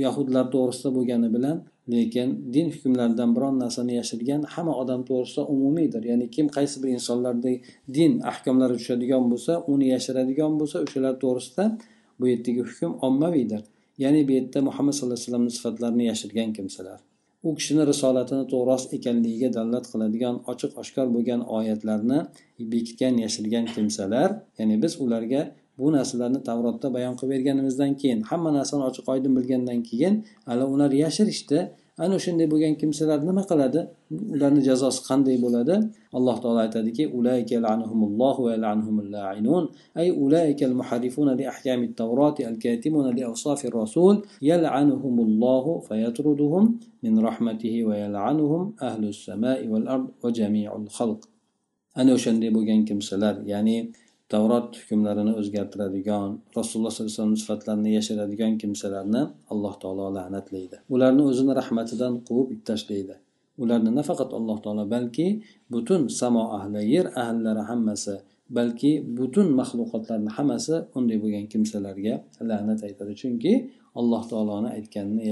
yahudlar 0.05 0.45
to'g'risida 0.55 0.89
bo'lgani 0.97 1.29
bilan 1.35 1.57
lekin 1.93 2.29
din 2.53 2.67
hukmlaridan 2.73 3.29
biron 3.35 3.55
narsani 3.63 3.93
yashirgan 3.99 4.41
hamma 4.53 4.73
odam 4.81 5.01
to'g'risida 5.09 5.43
umumiydir 5.53 6.03
ya'ni 6.11 6.25
kim 6.35 6.47
qaysi 6.57 6.75
bir 6.83 6.89
insonlarda 6.97 7.51
din 7.97 8.11
ahkomlari 8.31 8.75
tushadigan 8.81 9.23
bo'lsa 9.31 9.53
uni 9.73 9.87
yashiradigan 9.95 10.53
bo'lsa 10.59 10.77
o'shalar 10.85 11.15
to'g'risida 11.23 11.65
bu 12.19 12.25
yerdagi 12.31 12.61
hukm 12.69 12.91
ommaviydir 13.07 13.61
ya'ni 14.03 14.21
bu 14.27 14.31
yerda 14.37 14.59
muhammad 14.69 14.93
sallallohu 14.93 15.17
alayhi 15.17 15.27
vasallamni 15.27 15.51
sifatlarini 15.57 16.05
yashirgan 16.11 16.49
kimsalar. 16.57 16.99
U 17.47 17.49
kishini 17.57 17.83
risolatini 17.91 18.43
to'g'ri 18.53 18.75
ekanligiga 18.97 19.49
dalolat 19.57 19.85
qiladigan 19.91 20.35
ochiq 20.51 20.71
oshkor 20.81 21.07
bo'lgan 21.15 21.41
oyatlarni 21.57 22.19
bekitgan 22.71 23.15
yashirgan 23.25 23.65
kimsalar 23.73 24.29
ya'ni 24.59 24.75
biz 24.83 24.93
ularga 25.05 25.41
bu 25.79 25.87
narsalarni 25.97 26.39
tavrotda 26.49 26.87
bayon 26.95 27.15
qilib 27.19 27.31
berganimizdan 27.35 27.91
keyin 28.01 28.19
hamma 28.29 28.49
narsani 28.57 28.83
ochiq 28.89 29.05
oydin 29.13 29.33
bilgandan 29.37 29.79
keyin 29.89 30.13
hali 30.49 30.65
ular 30.73 30.91
yashirishdi 31.03 31.59
ana 32.03 32.13
o'shanday 32.19 32.47
bo'lgan 32.53 32.73
kimsalar 32.81 33.19
nima 33.29 33.43
qiladi 33.51 33.81
ularni 34.35 34.61
jazosi 34.69 34.99
qanday 35.09 35.37
bo'ladi 35.45 35.75
alloh 36.17 36.35
taolo 36.43 36.59
aytadiki 36.65 37.03
ay 40.01 40.07
ulaikal 40.23 40.73
muharrifuna 40.79 41.31
li 41.39 41.45
ahkamit 41.53 41.91
tavroti 42.01 42.41
al 42.49 42.57
katimuna 42.63 43.09
li 43.17 43.23
awsafir 43.31 43.71
rasul 43.81 44.15
yal'anuhumullohu 44.49 45.71
fayatruduhum 45.87 46.63
min 47.03 47.13
rahmatihi 47.27 47.79
va 47.87 47.95
yal'anuhum 48.03 48.61
ahlus 48.89 49.17
samai 49.27 49.59
wal 49.71 49.87
ard 49.95 50.05
va 50.21 50.29
jami'ul 50.39 50.87
xalq 50.97 51.21
ana 51.99 52.11
o'shanday 52.17 52.49
bo'lgan 52.57 52.81
kimsalar 52.89 53.35
ya'ni 53.53 53.77
tavrot 54.33 54.69
hukmlarini 54.79 55.33
o'zgartiradigan 55.39 56.29
rasululloh 56.57 56.91
sollallohu 56.93 57.11
alayhi 57.11 57.19
vasallam 57.19 57.37
sifatlarini 57.43 57.89
yashiradigan 57.97 58.53
kimsalarni 58.61 59.21
alloh 59.53 59.73
taolo 59.81 60.07
la'natlaydi. 60.17 60.77
Ularni 60.95 61.23
o'zini 61.29 61.53
rahmatidan 61.61 62.13
quvib 62.27 62.59
tashlaydi 62.69 63.15
ularni 63.57 63.91
nafaqat 63.99 64.29
alloh 64.37 64.57
taolo 64.63 64.83
balki 64.95 65.27
butun 65.73 66.01
samo 66.19 66.43
ahli 66.57 66.81
yer 66.93 67.05
ahllari 67.23 67.63
hammasi 67.69 68.15
balki 68.57 68.91
butun 69.17 69.47
maxluqotlarni 69.59 70.31
hammasi 70.37 70.75
unday 70.97 71.17
bo'lgan 71.23 71.45
kimsalarga 71.53 72.13
la'nat 72.49 72.79
aytadi. 72.87 73.13
Chunki 73.21 73.53
alloh 73.99 74.23
taoloni 74.31 74.69
aytganini 74.77 75.23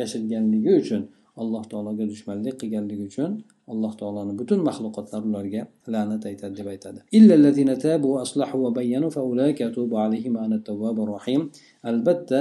yashirganligi 0.00 0.72
uchun 0.82 1.02
alloh 1.42 1.62
taologa 1.72 2.04
dushmanlik 2.12 2.54
qilganligi 2.62 3.04
uchun 3.10 3.30
alloh 3.72 3.92
taoloni 4.00 4.32
butun 4.40 4.60
maxluqotlar 4.68 5.22
ularga 5.28 5.62
la'nat 5.94 6.22
aytadi 6.30 6.54
deb 6.60 6.68
aytadi. 6.74 6.98
Albatta 11.90 12.40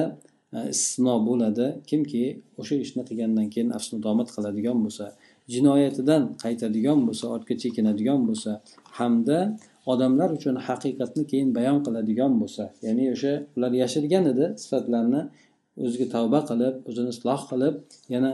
e, 0.55 0.59
istisno 0.73 1.15
bo'ladi. 1.29 1.67
Kimki 1.89 2.23
o'sha 2.61 2.75
ishni 2.85 3.03
qilgandan 3.09 3.47
keyin 3.53 3.69
afsnudomat 3.77 4.29
qiladigan 4.35 4.77
bo'lsa 4.85 5.05
jinoyatidan 5.53 6.23
qaytadigan 6.43 6.99
bo'lsa 7.07 7.25
ortga 7.35 7.55
chekinadigan 7.63 8.21
bo'lsa 8.27 8.51
hamda 8.99 9.39
odamlar 9.91 10.29
uchun 10.37 10.55
haqiqatni 10.67 11.23
keyin 11.31 11.49
bayon 11.57 11.79
qiladigan 11.85 12.33
bo'lsa 12.41 12.63
ya'ni 12.85 13.05
o'sha 13.15 13.33
ular 13.55 13.71
yashirgan 13.81 14.23
edi 14.33 14.45
sifatlarni 14.63 15.21
o'ziga 15.85 16.07
tavba 16.15 16.39
qilib 16.49 16.75
o'zini 16.89 17.09
isloh 17.15 17.41
qilib 17.51 17.75
yana 18.13 18.31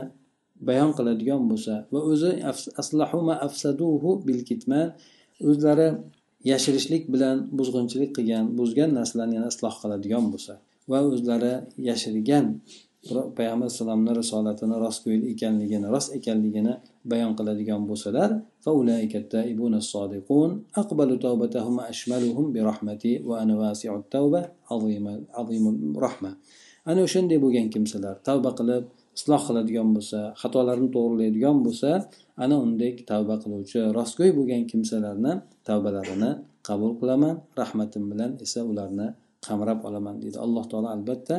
bayon 0.68 0.90
qiladigan 0.98 1.42
bo'lsa 1.50 1.74
va 1.92 2.00
o'zi 2.12 2.30
aslahuma 2.82 3.34
afsaduhu 3.46 4.10
bil 4.26 4.40
kitman 4.48 4.86
o'zlari 5.50 5.88
yashirishlik 6.50 7.02
bilan 7.14 7.36
buzg'unchilik 7.58 8.10
qilgan 8.16 8.44
buzgan 8.58 8.90
narsalarni 8.98 9.34
yana 9.38 9.48
isloh 9.54 9.74
qiladigan 9.82 10.24
bo'lsa 10.32 10.54
va 10.90 10.98
o'zlari 11.10 11.52
yashirgan 11.90 12.44
payg'ambar 13.38 13.66
alayhisalomni 13.68 14.12
risolatini 14.20 14.76
rostgo'y 14.84 15.18
ekanligini 15.32 15.86
rost 15.94 16.08
ekanligini 16.18 16.74
bayon 17.12 17.32
qiladigan 17.38 17.80
bo'lsalar 17.90 18.30
ana 26.90 27.00
o'shanday 27.06 27.38
bo'lgan 27.44 27.66
kimsalar 27.74 28.14
tavba 28.28 28.50
qilib 28.58 28.84
isloh 29.18 29.42
qiladigan 29.48 29.88
bo'lsa 29.96 30.18
xatolarini 30.42 30.88
to'g'rilaydigan 30.96 31.58
bo'lsa 31.66 31.90
ana 32.44 32.56
undek 32.66 32.96
tavba 33.10 33.34
qiluvchi 33.42 33.80
rostgo'y 33.98 34.30
bo'lgan 34.38 34.62
kimsalarni 34.70 35.32
tavbalarini 35.68 36.30
qabul 36.68 36.92
qilaman 37.00 37.34
rahmatim 37.60 38.04
bilan 38.10 38.30
esa 38.44 38.60
ularni 38.70 39.08
qamrab 39.46 39.80
olaman 39.88 40.16
deydi. 40.22 40.38
Alloh 40.46 40.64
taolo 40.70 40.88
albatta 40.96 41.36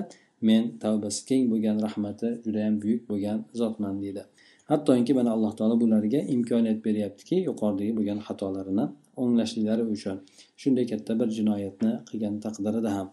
men 0.48 0.64
tavbasi 0.84 1.22
keng 1.30 1.44
bo'lgan 1.52 1.78
rahmati 1.86 2.28
judayam 2.46 2.76
buyuk 2.84 3.02
bo'lgan 3.10 3.38
zotman 3.60 3.96
deydi. 4.04 4.24
Hattoki 4.72 5.14
mana 5.20 5.30
alloh 5.36 5.52
taolo 5.58 5.76
bularga 5.84 6.22
imkoniyat 6.36 6.80
beryaptiki 6.88 7.36
yuqoridagi 7.50 7.92
bo'lgan 7.98 8.20
xatolarini 8.28 8.86
o'nglashliklari 9.22 9.84
uchun 9.96 10.18
shunday 10.62 10.86
katta 10.92 11.12
bir 11.20 11.30
jinoyatni 11.38 11.92
qilgan 12.10 12.36
taqdirida 12.46 12.92
ham. 12.98 13.08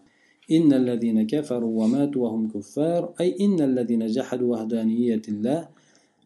إن 0.51 0.73
الذين 0.73 1.27
كفروا 1.27 1.83
وماتوا 1.83 2.23
وهم 2.23 2.47
كفار 2.47 3.13
أي 3.21 3.35
إن 3.41 3.61
الذين 3.61 4.05
جحدوا 4.07 4.53
وحدانية 4.53 5.21
الله 5.29 5.67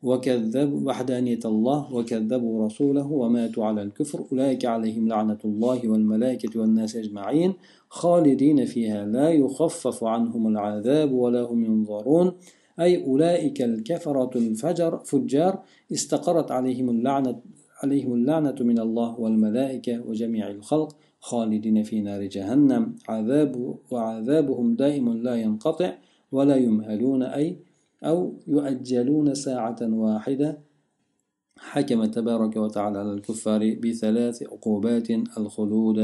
وكذبوا 0.04 0.82
وحدانية 0.88 1.40
الله 1.46 1.94
وكذبوا 1.94 2.66
رسوله 2.66 3.12
وماتوا 3.12 3.66
على 3.66 3.82
الكفر 3.82 4.26
أولئك 4.32 4.66
عليهم 4.66 5.08
لعنة 5.08 5.38
الله 5.46 5.90
والملائكة 5.90 6.60
والناس 6.60 6.96
أجمعين. 6.96 7.54
خالدين 7.90 8.66
فيها 8.66 9.06
لا 9.06 9.30
يخفف 9.30 10.04
عنهم 10.04 10.48
العذاب 10.48 11.12
ولا 11.12 11.42
هم 11.42 11.66
ينظرون. 11.66 12.32
أي 12.80 13.06
أولئك 13.06 13.62
الكفرة 13.62 14.38
الفجر 14.38 14.98
فجار 14.98 15.64
استقرت 15.94 16.52
عليهم 16.52 16.90
اللعنة 16.90 17.40
عليهم 17.84 18.14
اللعنة 18.14 18.56
من 18.60 18.80
الله 18.80 19.20
والملائكة 19.20 20.02
وجميع 20.08 20.50
الخلق. 20.50 20.96
خالدين 21.30 21.78
في 21.90 21.98
نار 22.08 22.22
جهنم. 22.36 22.84
عذاب 23.14 23.54
وعذابهم 23.92 24.68
دائم 24.82 25.08
لا 25.28 25.36
ينقطع 25.46 25.92
ولا 26.36 26.56
يمهلون 26.66 27.22
أي 27.40 27.48
أو 28.10 28.18
يؤجلون 28.54 29.28
ساعة 29.46 29.82
واحدة. 30.04 30.50
حكم 31.72 32.00
تبارك 32.18 32.54
وتعالى 32.64 32.98
على 33.02 33.14
الكفار 33.18 33.62
بثلاث 33.84 34.38
عقوبات 34.52 35.08
الخلود 35.40 36.00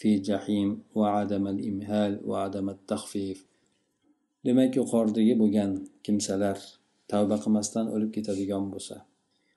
في 0.00 0.10
جحيم 0.28 0.68
وعدم 0.98 1.44
الإمهال 1.54 2.12
وعدم 2.28 2.66
التخفيف. 2.76 3.38
Demak 4.46 4.72
yuqoridagi 4.80 5.34
bo'lgan 5.42 5.72
kimsalar 6.04 6.58
tavba 7.12 7.36
qilmasdan 7.42 7.86
o'lib 7.94 8.10
ketadigan 8.16 8.64
bo'lsa 8.72 8.96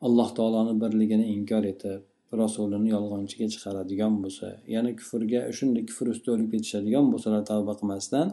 alloh 0.08 0.30
taoloni 0.38 0.73
birligini 0.82 1.26
inkor 1.36 1.63
etib 1.73 2.02
rasulini 2.41 2.89
yolg'onchiga 2.96 3.48
chiqaradigan 3.54 4.13
bo'lsa 4.24 4.48
ya'ni 4.74 4.91
kufrga 5.00 5.41
shunday 5.58 5.84
kufr 5.89 6.06
ustida 6.13 6.32
o'lib 6.36 6.50
ketishadigan 6.54 7.06
bo'lsalar 7.13 7.41
tavba 7.52 7.74
qilmasdan 7.80 8.28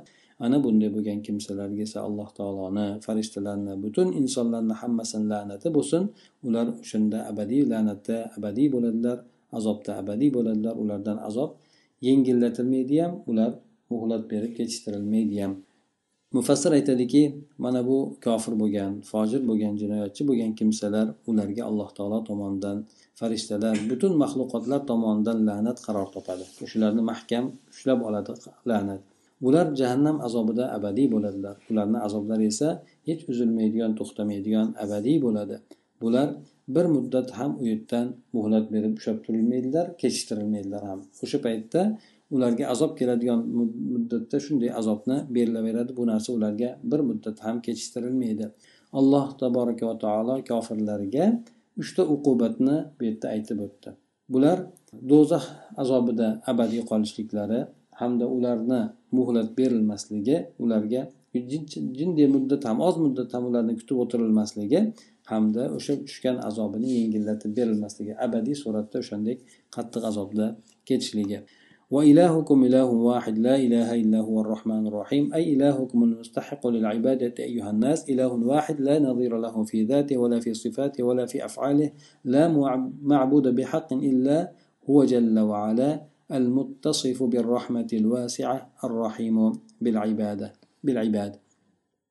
ana 0.44 0.56
bunday 0.64 0.90
bo'lgan 0.96 1.18
kimsalarga 1.26 1.82
esa 1.88 1.98
alloh 2.08 2.28
taoloni 2.38 2.86
farishtalarni 3.06 3.74
butun 3.84 4.08
insonlarni 4.20 4.74
hammasini 4.82 5.26
la'nati 5.32 5.68
bo'lsin. 5.76 6.02
Ular 6.46 6.66
o'shanda 6.82 7.18
abadiy 7.30 7.62
la'natda 7.72 8.16
abadiy 8.36 8.68
bo'ladilar 8.74 9.18
azobda 9.58 9.90
abadiy 10.02 10.30
bo'ladilar. 10.36 10.74
Ulardan 10.82 11.18
azob 11.28 11.50
yengillatilmaydi 12.08 12.96
ham 13.02 13.12
ular 13.30 13.52
muhlat 13.92 14.22
berib 14.32 14.52
kechiktirilmaydi 14.58 15.36
ham 15.42 15.52
mufassir 16.36 16.72
aytadiki 16.78 17.22
mana 17.64 17.80
bu 17.88 17.96
kofir 18.24 18.54
bo'lgan 18.62 18.92
fojir 19.10 19.42
bo'lgan 19.48 19.74
jinoyatchi 19.82 20.22
bo'lgan 20.28 20.52
kimsalar 20.58 21.06
ularga 21.30 21.62
alloh 21.70 21.88
taolo 21.96 22.18
tomonidan 22.28 22.76
farishtalar 23.20 23.76
butun 23.90 24.12
maxluqotlar 24.22 24.80
tomonidan 24.90 25.38
la'nat 25.48 25.78
qaror 25.86 26.08
topadi. 26.16 26.44
O'shalarni 26.64 27.02
mahkam 27.12 27.44
ushlab 27.72 28.00
oladi 28.08 28.32
la'nat. 28.70 29.00
Ular 29.46 29.66
jahannam 29.80 30.16
azobida 30.26 30.64
abadiy 30.76 31.08
bo'ladilar. 31.14 31.56
Ularni 31.70 31.98
azoblari 32.06 32.44
esa 32.52 32.68
hech 33.08 33.22
uzilmaydigan 33.32 33.92
to'xtamaydigan 33.98 34.68
abadiy 34.84 35.16
bo'ladi. 35.26 35.56
Bular 36.02 36.28
bir 36.74 36.86
muddat 36.94 37.28
ham 37.38 37.50
u 37.60 37.64
yerdan 37.70 38.06
muhlat 38.36 38.66
berib 38.74 38.92
ushlab 38.98 39.18
turilmaydilar 39.26 39.86
kechiktirilmaydilar 40.02 40.82
ham. 40.90 41.00
O'sha 41.24 41.38
paytda 41.46 41.80
ularga 42.34 42.64
azob 42.74 42.92
keladigan 42.98 43.40
muddatda 43.92 44.36
shunday 44.46 44.70
azobni 44.80 45.16
berilaveradi. 45.36 45.90
Bu 45.98 46.04
narsa 46.12 46.30
ularga 46.38 46.70
bir 46.90 47.00
muddat 47.08 47.38
ham 47.44 47.56
kechiktirilmaydi. 47.66 48.46
Alloh 48.98 49.26
taboraka 49.40 49.84
va 49.90 49.96
taolo 50.04 50.34
kofirlarga 50.50 51.24
uchta 51.82 52.02
uqubatni 52.14 52.76
bu 52.96 53.02
yerda 53.08 53.26
aytib 53.34 53.58
o'tdi. 53.66 53.90
Bular 54.32 54.58
do'zax 55.10 55.44
azobida 55.82 56.28
abadiy 56.50 56.82
qolishliklari 56.90 57.60
hamda 58.00 58.26
ularni 58.36 58.80
muhlat 59.16 59.48
berilmasligi 59.58 60.36
ularga 60.64 61.02
jinday 61.98 62.26
muddat 62.34 62.62
ham 62.68 62.78
oz 62.88 62.96
muddat 63.04 63.30
ham 63.34 63.44
ularni 63.50 63.74
kutib 63.80 63.96
o'tirilmasligi 64.02 64.80
hamda 65.32 65.62
o'sha 65.76 65.94
tushgan 66.08 66.36
azobini 66.48 66.88
yengillatib 66.98 67.52
berilmasligi 67.58 68.12
abadiy 68.26 68.56
suratda 68.62 68.96
o'shandek 69.02 69.38
qattiq 69.76 70.02
azobda 70.10 70.46
ketishligi. 70.88 71.38
وإلهكم 71.90 72.64
إله 72.64 72.90
واحد 72.90 73.38
لا 73.38 73.56
إله 73.56 73.94
إلا 73.94 74.18
هو 74.18 74.40
الرحمن 74.40 74.86
الرحيم. 74.86 75.34
أي 75.34 75.54
إلهكم 75.54 75.98
المستحق 76.04 76.66
للعبادة 76.66 77.34
أيها 77.38 77.70
الناس. 77.70 78.10
إله 78.10 78.30
واحد 78.30 78.80
لا 78.80 78.98
نظير 78.98 79.38
له 79.38 79.64
في 79.64 79.84
ذاته 79.84 80.16
ولا 80.16 80.40
في 80.40 80.54
صفاته 80.54 81.02
ولا 81.02 81.26
في 81.26 81.44
أفعاله. 81.44 81.90
لا 82.24 82.48
معبود 83.02 83.54
بحق 83.54 83.92
إلا 83.92 84.52
هو 84.90 85.04
جل 85.04 85.38
وعلا 85.38 86.02
المتصف 86.32 87.22
بالرحمة 87.22 87.90
الواسعة 87.92 88.70
الرحيم 88.84 89.52
بالعبادة 89.80 90.52
بالعباد. 90.84 91.32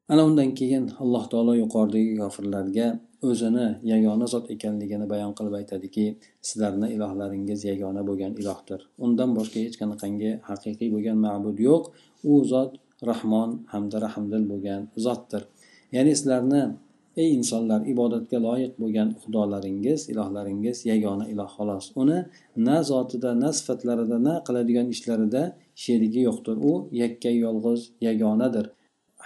ana 0.09 0.25
undan 0.25 0.57
keyin 0.57 0.89
alloh 0.97 1.29
taolo 1.29 1.53
yuqoridagi 1.53 2.17
kofirlarga 2.17 2.97
o'zini 3.27 3.67
yagona 3.91 4.27
zot 4.33 4.45
ekanligini 4.55 5.05
bayon 5.13 5.31
qilib 5.37 5.55
aytadiki 5.59 6.05
sizlarni 6.47 6.87
ilohlaringiz 6.95 7.65
yagona 7.71 8.01
bo'lgan 8.09 8.33
ilohdir. 8.41 8.79
Undan 9.05 9.29
boshqa 9.37 9.63
hech 9.65 9.77
qanaqangi 9.81 10.31
haqiqiy 10.49 10.89
bo'lgan 10.95 11.17
ma'bud 11.25 11.57
yo'q. 11.67 11.83
U 12.31 12.33
zot 12.51 12.71
rahmon 13.09 13.49
hamda 13.73 13.97
rahmdil 14.05 14.43
bo'lgan 14.51 14.81
zotdir. 15.05 15.43
Ya'ni 15.95 16.13
sizlarni 16.19 16.63
ey 17.21 17.29
insonlar 17.37 17.81
ibodatga 17.93 18.37
loyiq 18.47 18.73
bo'lgan 18.81 19.09
xudolaringiz 19.21 20.01
ilohlaringiz 20.11 20.77
yagona 20.91 21.25
iloh 21.33 21.49
xolos. 21.57 21.85
Uni 22.01 22.19
na 22.67 22.77
zotida 22.89 23.31
na 23.43 23.49
sifatlarida 23.57 24.17
na 24.27 24.35
qiladigan 24.47 24.87
ishlarida 24.95 25.43
sherigi 25.83 26.21
yo'qdir. 26.27 26.55
U 26.69 26.73
yakka 27.01 27.31
yolg'iz 27.45 27.81
yagonadir. 28.07 28.65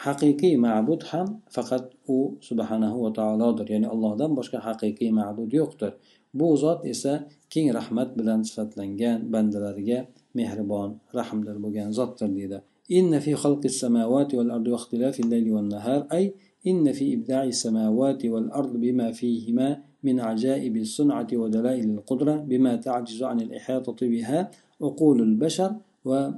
Haqiqiy 0.05 0.55
ma'bud 0.65 1.01
ham 1.11 1.27
faqat 1.55 1.85
u 2.15 2.17
subhanahu 2.49 2.97
va 3.05 3.11
taolodir 3.19 3.67
ya'ni 3.73 3.87
allohdan 3.93 4.31
boshqa 4.39 4.57
haqiqiy 4.67 5.11
ma'bud 5.19 5.49
yo'qdir 5.59 5.91
bu 6.39 6.47
zot 6.63 6.79
esa 6.93 7.13
keng 7.53 7.67
rahmat 7.77 8.09
bilan 8.19 8.39
sifatlangan 8.47 9.19
bandalariga 9.33 9.99
mehribon 10.37 10.89
rahmdil 11.19 11.57
bo'lgan 11.63 11.89
zotdir 11.99 12.29
deydi 12.37 12.59
إن 12.91 13.19
في 13.19 13.35
خلق 13.35 13.63
السماوات 13.65 14.35
والأرض 14.35 14.67
واختلاف 14.67 15.19
الليل 15.19 15.51
والنهار 15.53 16.07
أي 16.13 16.33
إن 16.67 16.91
في 16.91 17.13
إبداع 17.13 17.43
السماوات 17.43 18.25
والأرض 18.25 18.77
بما 18.77 19.11
فيهما 19.11 19.81
من 20.03 20.19
عجائب 20.19 20.77
الصنعة 20.77 21.27
ودلائل 21.33 21.89
القدرة 21.89 22.35
بما 22.35 22.75
تعجز 22.75 23.23
عن 23.23 23.41
الإحاطة 23.41 24.07
بها 24.07 24.51
عقول 24.81 25.21
البشر 25.21 25.75
و 26.05 26.29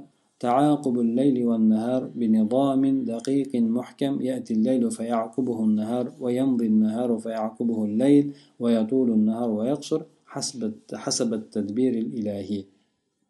تعاقب 0.45 0.95
الليل 1.05 1.37
والنهار 1.49 2.01
بنظام 2.19 2.83
دقيق 3.13 3.51
محكم 3.77 4.13
يأتي 4.21 4.53
الليل 4.57 4.91
فيعقبه 4.97 5.59
النهار 5.67 6.05
ويمضي 6.23 6.67
النهار 6.73 7.09
فيعقبه 7.23 7.79
الليل 7.85 8.25
ويطول 8.59 9.07
النهار 9.17 9.49
ويقصر 9.57 10.01
حسب 10.33 10.73
حسب 11.03 11.33
التدبير 11.33 11.93
الإلهي 12.03 12.63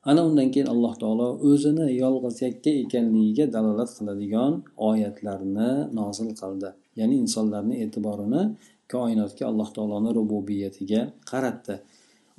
ana 0.10 0.22
undan 0.26 0.50
keyin 0.54 0.70
alloh 0.74 0.94
taolo 1.02 1.28
o'zini 1.50 1.86
yolg'iz 2.04 2.38
yakka 2.46 2.72
ekanligiga 2.84 3.46
dalolat 3.56 3.90
qiladigan 3.98 4.54
oyatlarni 4.90 5.72
nozil 6.00 6.30
qildi 6.42 6.70
ya'ni 7.00 7.16
insonlarni 7.24 7.76
e'tiborini 7.84 8.42
koinotga 8.94 9.44
alloh 9.52 9.70
taoloni 9.76 10.10
rububiyatiga 10.20 11.02
qaratdi 11.32 11.76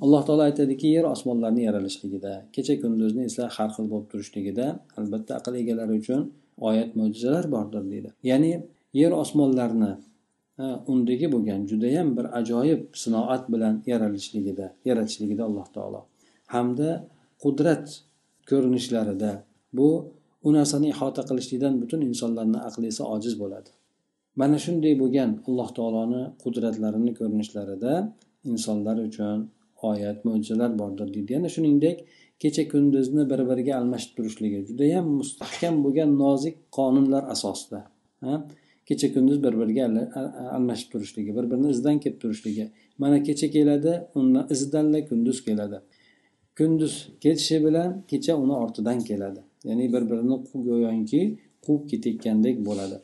Alloh 0.04 0.22
taolo 0.26 0.42
aytadiki 0.48 0.86
yer 0.96 1.04
osmonlarni 1.14 1.62
yaralishligida 1.68 2.32
kecha 2.54 2.74
kunduzni 2.82 3.22
esa 3.30 3.42
har 3.56 3.70
xil 3.76 3.86
bo'lib 3.92 4.06
turishligida 4.12 4.66
albatta 4.98 5.32
aql 5.38 5.52
egalari 5.62 5.94
uchun 6.00 6.20
oyat 6.68 6.90
mo'jizalar 6.98 7.44
bordir 7.54 7.82
deydi. 7.92 8.10
Ya'ni 8.30 8.52
yer 9.00 9.12
osmonlarni 9.22 9.92
undagi 10.92 11.26
bo'lgan 11.34 11.60
judayam 11.70 12.08
bir 12.16 12.26
ajoyib 12.40 12.80
sinoat 13.02 13.44
bilan 13.52 13.74
yaralishligida 13.92 14.66
yaratishligida 14.88 15.42
alloh 15.48 15.66
taolo. 15.76 16.00
Hamda 16.54 16.90
qudrat 17.44 17.86
ko'rinishlarida 18.50 19.32
bu 19.78 19.88
u 20.46 20.48
narsani 20.56 20.86
ihota 20.94 21.22
qilishlikdan 21.28 21.74
butun 21.82 22.00
insonlarni 22.10 22.58
aqli 22.68 22.86
esa 22.92 23.04
ojiz 23.14 23.34
bo'ladi. 23.42 23.70
Mana 24.40 24.56
shunday 24.64 24.94
bo'lgan 25.02 25.30
alloh 25.48 25.68
taoloni 25.78 26.22
qudratlarini 26.42 27.12
ko'rinishlarida 27.18 27.92
insonlar 28.52 28.96
uchun 29.08 29.38
oyat 29.82 30.24
mo'jizalar 30.24 30.78
bordir 30.78 31.14
deydi. 31.14 31.32
Yana 31.32 31.48
shuningdek 31.48 32.04
kecha 32.42 32.68
kunduzni 32.68 33.30
bir 33.30 33.40
biriga 33.50 33.72
almashib 33.80 34.12
turishligi 34.16 34.58
judayam 34.68 35.06
mustahkam 35.20 35.74
bo'lgan 35.84 36.10
nozik 36.22 36.56
qonunlar 36.76 37.22
asosida 37.34 37.80
kecha 38.88 39.12
kunduz 39.14 39.42
bir 39.44 39.54
biriga 39.60 39.84
almashib 40.56 40.88
turishligi 40.92 41.36
bir 41.36 41.50
birini 41.50 41.70
izidan 41.70 41.98
kelib 41.98 42.20
turishligi. 42.20 42.70
Mana 42.98 43.22
kecha 43.22 43.50
keladi 43.50 43.92
undan 44.14 44.46
izidanla 44.50 45.00
kunduz 45.08 45.44
keladi. 45.44 45.78
Kunduz 46.58 46.94
ketishi 47.20 47.64
bilan 47.66 47.90
kecha 48.10 48.36
uni 48.36 48.52
ortidan 48.52 49.00
keladi. 49.00 49.40
Ya'ni 49.64 49.92
bir 49.92 50.02
birini 50.10 50.36
go'yoki 50.68 51.22
quvib 51.64 51.84
ketayotgandek 51.90 52.56
bo'ladi. 52.68 52.96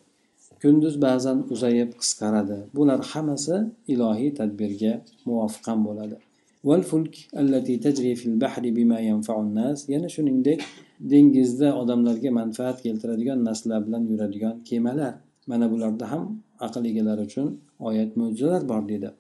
Kunduz 0.63 0.95
ba'zan 1.07 1.39
uzayib 1.55 1.91
qisqaradi. 2.01 2.57
Bular 2.77 3.01
hammasi 3.13 3.57
ilohiy 3.93 4.31
tadbirga 4.39 4.93
muvofiqan 5.29 5.79
bo'ladi. 5.89 6.17
والفلك 6.65 7.15
التي 7.43 7.77
تجري 7.77 8.15
في 8.15 8.27
البحر 8.27 8.63
بما 8.71 8.99
ينفع 9.01 9.41
الناس. 9.41 9.91
yana 9.91 10.09
shuningdek 10.09 10.61
dengizda 11.01 11.69
odamlarga 11.81 12.31
manfaat 12.31 12.83
keltiradigan 12.83 13.45
narsalar 13.45 13.81
bilan 13.87 14.03
yuradigan 14.11 14.55
kemalar. 14.69 15.15
Mana 15.47 15.67
bularda 15.73 16.07
ham 16.13 16.25
aql 16.67 16.85
egalari 16.91 17.23
uchun 17.29 17.49
oyat 17.89 18.11
mo'jizalar 18.17 18.63
bor 18.69 18.83
deydi 18.89 19.11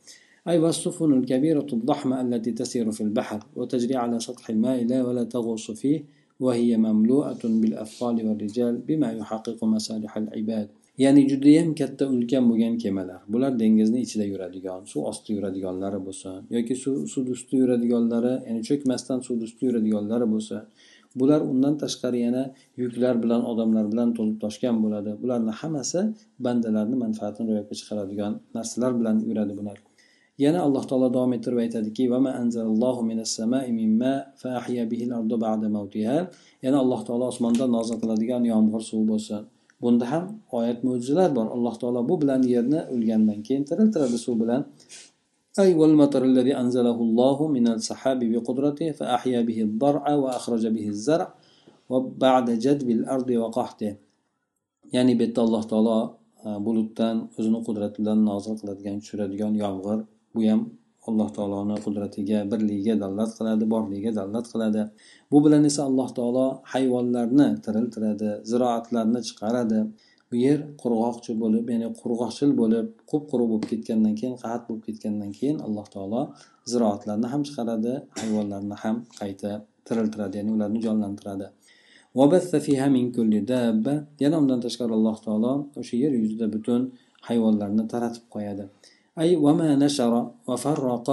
أي 0.48 0.58
والسفن 0.58 1.12
الكبيرة 1.12 1.66
الضخمة 1.72 2.20
التي 2.20 2.52
تسير 2.52 2.90
في 2.90 3.00
البحر 3.00 3.40
وتجري 3.56 3.96
على 3.96 4.20
سطح 4.20 4.50
الماء 4.50 4.84
لا 4.84 4.98
ولا 5.06 5.24
تغوص 5.24 5.70
فيه 5.70 6.04
وهي 6.40 6.76
مملوءة 6.76 7.42
بالأثقال 7.44 8.16
والرجال 8.26 8.74
بما 8.88 9.12
يحقق 9.12 9.64
مصالح 9.64 10.16
العباد 10.16 10.68
ya'ni 10.98 11.22
judayam 11.30 11.74
katta 11.74 12.04
ulkan 12.14 12.44
bo'lgan 12.50 12.74
kemalar. 12.78 13.20
Bular 13.32 13.52
dengizni 13.62 14.00
ichida 14.06 14.24
yuradigan 14.32 14.80
suv 14.90 15.02
osti 15.10 15.30
yuradiganlari 15.36 15.98
bo'lsin 16.06 16.34
yoki 16.56 16.74
suv 16.82 16.94
suvni 17.12 17.32
usti 17.36 17.54
yuradiganlari 17.62 18.34
ya'ni 18.48 18.60
cho'kmasdan 18.68 19.18
suvni 19.26 19.44
usti 19.48 19.62
yuradiganlari 19.68 20.26
bo'lsa 20.34 20.56
bular 21.20 21.40
undan 21.52 21.74
tashqari 21.82 22.18
yana 22.26 22.44
yuklar 22.82 23.14
bilan 23.24 23.42
odamlar 23.50 23.84
bilan 23.92 24.08
to'lib 24.18 24.36
toshgan 24.44 24.76
bo'ladi. 24.84 25.10
Bularni 25.22 25.52
hammasi 25.60 26.00
bandalarni 26.44 26.96
manfaatini 27.04 27.46
ro'yobga 27.50 27.74
chiqaradigan 27.80 28.32
narsalar 28.56 28.92
bilan 29.00 29.16
yuradi 29.30 29.54
bular. 29.60 29.78
Yana 30.44 30.60
alloh 30.66 30.84
taolo 30.90 31.08
davom 31.16 31.32
ettirib 31.36 31.58
aytadiki 31.64 32.02
yana 36.64 36.76
alloh 36.84 37.00
taolo 37.06 37.24
osmondan 37.32 37.70
nozil 37.76 37.96
qiladigan 38.02 38.42
yomg'ir 38.52 38.82
suv 38.90 39.02
bo'lsin 39.12 39.40
bunda 39.81 40.05
ham 40.11 40.23
oyat 40.57 40.79
mo'jizalar 40.87 41.29
bor 41.37 41.47
alloh 41.55 41.75
taolo 41.81 42.01
bu 42.09 42.15
bilan 42.21 42.41
yerni 42.53 42.79
o'lgandan 42.93 43.39
keyin 43.47 43.63
tiriltiradi 43.69 44.17
suv 44.25 44.35
bilan 44.43 44.63
أي 45.63 45.71
والمطر 45.81 46.21
الذي 46.31 46.53
أنزله 46.63 46.97
الله 47.07 47.37
من 47.55 47.65
السحاب 47.75 48.19
بقدرته 48.31 48.87
فأحيا 48.99 49.39
به 49.49 49.57
الضرع 49.67 50.03
وأخرج 50.23 50.63
به 50.75 50.85
الزرع 50.95 51.27
وبعد 51.91 52.47
جدب 52.65 52.89
الأرض 52.97 53.29
وقحته 53.43 53.91
ya'ni 54.95 55.13
bu 55.19 55.23
yerda 55.23 55.39
alloh 55.45 55.63
taolo 55.71 55.99
bulutdan 56.65 57.15
o'zini 57.37 57.59
qudrati 57.67 57.97
bilan 58.01 58.19
nozil 58.29 58.53
qiladigan 58.59 58.97
tushiradigan 59.01 59.53
yomg'ir 59.63 59.99
bu 60.33 60.39
ham 60.49 60.61
alloh 61.08 61.28
taoloni 61.36 61.76
qudratiga 61.84 62.38
birligiga 62.50 62.94
dalolat 63.02 63.30
qiladi 63.38 63.64
borligiga 63.74 64.10
dalolat 64.18 64.46
qiladi. 64.52 64.82
Bu 65.32 65.38
bilan 65.44 65.62
esa 65.70 65.80
alloh 65.88 66.08
taolo 66.18 66.46
hayvonlarni 66.72 67.48
tiriltiradi 67.64 68.30
ziroatlarni 68.50 69.20
chiqaradi. 69.28 69.80
Bu 70.28 70.34
yer 70.46 70.58
qurg'oqchi 70.82 71.32
bo'lib 71.42 71.64
ya'ni 71.72 71.88
qurg'oqchil 72.00 72.50
bo'lib 72.60 72.86
qup 73.10 73.24
quruq 73.30 73.48
bo'lib 73.52 73.66
ketgandan 73.72 74.14
keyin 74.20 74.36
qahat 74.42 74.62
bo'lib 74.68 74.82
ketgandan 74.88 75.30
keyin 75.38 75.56
alloh 75.66 75.86
taolo 75.94 76.22
ziroatlarni 76.72 77.28
ham 77.32 77.42
chiqaradi 77.48 77.92
hayvonlarni 78.20 78.76
ham 78.82 78.96
qayta 79.20 79.50
tiriltiradi 79.86 80.34
ya'ni 80.40 80.50
ularni 80.56 80.80
jonlantiradi. 80.86 81.46
Yana 84.24 84.36
undan 84.42 84.60
tashqari 84.66 84.92
alloh 84.98 85.16
taolo 85.26 85.52
o'sha 85.80 85.94
yer 86.04 86.12
yuzida 86.22 86.46
butun 86.54 86.80
hayvonlarni 87.28 87.84
taratib 87.92 88.24
qo'yadi. 88.34 88.64
أي 89.19 89.35
وما 89.35 89.75
نشر 89.75 90.31
وفرق 90.47 91.07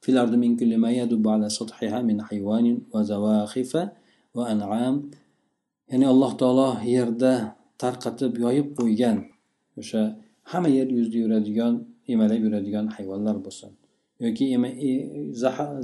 في 0.00 0.08
الأرض 0.12 0.34
من 0.34 0.56
كل 0.56 0.76
ما 0.76 0.90
يدب 0.90 1.28
على 1.28 1.48
سطحها 1.48 2.02
من 2.02 2.22
حيوان 2.22 2.66
وزواخف 2.92 3.72
وأنعام 4.34 5.10
ya'ni 5.90 6.06
alloh 6.12 6.32
taolo 6.40 6.70
yerda 6.96 7.32
tarqatib 7.82 8.32
yoyib 8.44 8.68
qo'ygan 8.78 9.16
o'sha 9.80 10.02
hamma 10.52 10.68
yer 10.78 10.88
yuzida 10.96 11.18
yuradigan 11.24 11.74
emalab 12.12 12.40
yuradigan 12.46 12.86
hayvonlar 12.96 13.36
bo'lsin 13.46 13.70
yoki 14.24 14.44
e, 14.88 14.92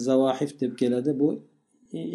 zavahif 0.06 0.50
deb 0.62 0.72
keladi 0.80 1.10
bu 1.20 1.28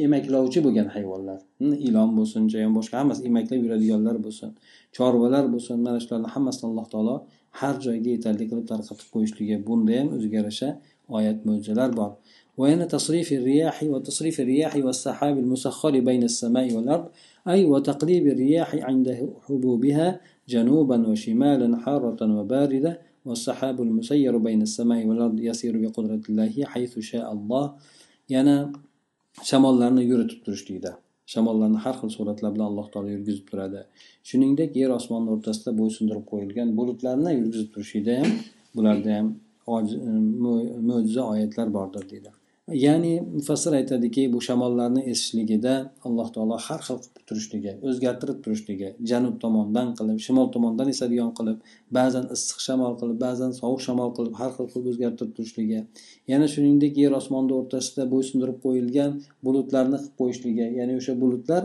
emaklovchi 0.06 0.60
bo'lgan 0.66 0.88
hayvonlar 0.96 1.40
ilon 1.88 2.10
bo'lsin 2.18 2.42
chayon 2.54 2.74
boshqa 2.78 2.96
hammasi 3.02 3.22
emaklab 3.30 3.60
yuradiganlar 3.66 4.16
bo'lsin 4.26 4.50
chorvalar 4.96 5.46
bo'lsin 5.54 5.78
mana 5.86 6.00
shularni 6.04 6.30
hammasini 6.36 6.66
alloh 6.72 6.88
taolo 6.94 7.16
har 7.61 7.75
joyga 7.87 8.11
yetarli 8.15 8.45
qilib 8.51 8.67
tarqatib 8.73 9.09
qo'yishligi 9.15 9.57
bunda 9.67 9.93
ham 9.99 10.09
o'ziga 10.17 10.37
yarasha 10.41 10.69
oyat 11.17 11.39
mo'jizalar 11.47 11.91
bor. 12.01 12.13
وهنا 12.61 12.85
تصريف 12.85 13.33
الرياح 13.33 13.83
وتصريف 13.83 14.41
الرياح 14.41 14.77
والسحاب 14.77 15.39
المسخر 15.39 16.01
بين 16.09 16.23
السماء 16.23 16.67
والأرض 16.75 17.07
أي 17.49 17.65
وتقليب 17.65 18.25
الرياح 18.27 18.71
عند 18.75 19.07
حبوبها 19.47 20.21
جنوبا 20.49 20.99
وشمالا 21.09 21.69
حارة 21.77 22.21
وباردة 22.39 22.93
والسحاب 23.25 23.77
المسير 23.83 24.33
بين 24.39 24.63
السماء 24.63 25.01
والأرض 25.07 25.41
يسير 25.41 25.75
بقدرة 25.83 26.23
الله 26.29 26.55
حيث 26.73 26.93
شاء 26.99 27.33
الله 27.33 27.65
yana 28.29 28.73
shamollarni 29.43 30.05
yuritib 30.05 30.45
turishlikda. 30.45 31.04
Shamollarni 31.33 31.79
har 31.85 31.97
xil 32.01 32.11
suratlar 32.17 32.51
bilan 32.55 32.69
alloh 32.71 32.87
taolo 32.93 33.09
yurgizib 33.15 33.47
turadi. 33.51 33.81
Shuningdek 34.29 34.77
yer 34.81 34.91
osmonni 34.99 35.31
o'rtasida 35.35 35.73
bo'ysundirib 35.81 36.25
qo'yilgan 36.33 36.69
bulutlarni 36.79 37.31
yurgizib 37.39 37.69
turishida 37.75 38.21
ham 38.21 38.31
bularda 38.77 39.11
ham 39.19 39.29
mo'jiza 40.89 41.23
oyatlar 41.33 41.69
bordir 41.77 42.05
deydi. 42.13 42.31
Ya'ni 42.69 43.21
mufassir 43.21 43.73
aytadiki 43.73 44.33
bu 44.33 44.41
shamollarni 44.41 45.03
esishligida 45.13 45.75
alloh 46.07 46.29
taolo 46.35 46.57
har 46.67 46.81
xil 46.87 46.99
qilib 47.03 47.25
turishligi 47.29 47.73
o'zgartirib 47.89 48.39
turishligi 48.45 48.89
janub 49.11 49.35
tomondan 49.43 49.89
qilib 49.99 50.19
shimol 50.27 50.49
tomondan 50.55 50.89
esadigan 50.95 51.31
qilib 51.39 51.59
ba'zan 51.99 52.25
issiq 52.37 52.59
shamol 52.67 52.95
qilib 53.01 53.19
ba'zan 53.27 53.53
sovuq 53.61 53.83
shamol 53.89 54.11
qilib 54.17 54.35
har 54.41 54.51
xil 54.57 54.67
qilib 54.73 54.87
o'zgartirib 54.93 55.33
turishligi 55.37 55.81
yana 56.33 56.47
shuningdek 56.55 56.95
yer 57.03 57.13
osmonni 57.21 57.55
o'rtasida 57.61 58.09
bo'ysundirib 58.15 58.59
qo'yilgan 58.65 59.13
bulutlarni 59.47 59.97
qilib 60.03 60.17
qo'yishligi 60.21 60.67
ya'ni 60.79 60.99
o'sha 61.01 61.15
bulutlar 61.23 61.63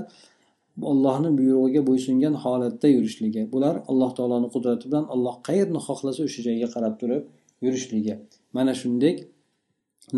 allohni 0.92 1.30
buyrug'iga 1.40 1.82
bo'ysungan 1.90 2.36
holatda 2.44 2.88
yurishligi 2.98 3.42
bular 3.54 3.76
alloh 3.92 4.12
taoloni 4.18 4.48
qudrati 4.56 4.84
bilan 4.90 5.06
alloh 5.16 5.36
qayerni 5.48 5.80
xohlasa 5.88 6.22
o'sha 6.28 6.42
joyga 6.48 6.68
qarab 6.76 6.94
turib 7.02 7.24
yurishligi 7.66 8.14
mana 8.58 8.74
shunday 8.82 9.14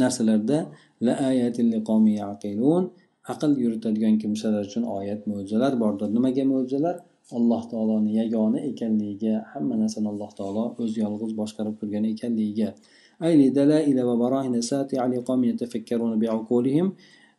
narsalarda 0.01 0.59
la 1.07 1.15
aql 3.33 3.53
yuritadigan 3.63 4.15
kimsalar 4.23 4.63
uchun 4.69 4.85
oyat 4.99 5.21
mo'jizalar 5.31 5.73
bordir 5.83 6.09
nimaga 6.17 6.45
mo'jizalar 6.53 6.97
alloh 7.39 7.63
taoloni 7.73 8.11
yagona 8.21 8.59
ekanligiga 8.71 9.35
hamma 9.53 9.75
narsani 9.83 10.09
alloh 10.13 10.31
taolo 10.39 10.65
o'zi 10.83 10.99
yolg'iz 11.05 11.33
boshqarib 11.41 11.75
turgan 11.81 12.05
ekanligiga 12.15 12.71
أي 13.25 13.33
لدلائل 13.41 13.99
وبراهين 14.09 14.61
ساطعة 14.73 15.07
لقوم 15.07 15.41
يتفكرون 15.51 16.13
بعقولهم 16.21 16.87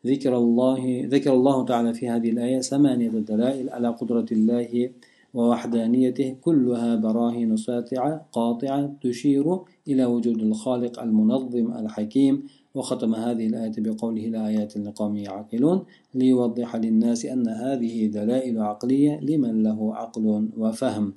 ذكر 0.06 0.34
الله 0.44 0.82
ذكر 1.14 1.34
الله 1.34 1.58
تعالى 1.66 1.92
في 1.94 2.10
هذه 2.10 2.30
الآية 2.36 2.60
ثمانية 2.72 3.10
دلائل 3.10 3.70
على 3.70 3.90
قدرة 4.00 4.26
الله 4.38 4.90
ووحدانيته 5.35 6.37
كلها 6.41 6.97
براهين 6.97 7.57
ساطعة 7.57 8.27
قاطعة 8.33 8.97
تشير 9.03 9.47
إلى 9.89 10.05
وجود 10.05 10.43
الخالق 10.43 11.01
المنظم 11.03 11.67
الحكيم 11.81 12.35
وختم 12.75 13.15
هذه 13.15 13.47
الآية 13.47 13.73
بقوله 13.79 14.27
لآيات 14.35 14.77
لقوم 14.77 15.17
يعقلون 15.17 15.79
ليوضح 16.15 16.77
للناس 16.77 17.27
أن 17.27 17.49
هذه 17.49 18.07
دلائل 18.07 18.61
عقلية 18.61 19.21
لمن 19.21 19.63
له 19.63 19.95
عقل 19.95 20.49
وفهم 20.59 21.15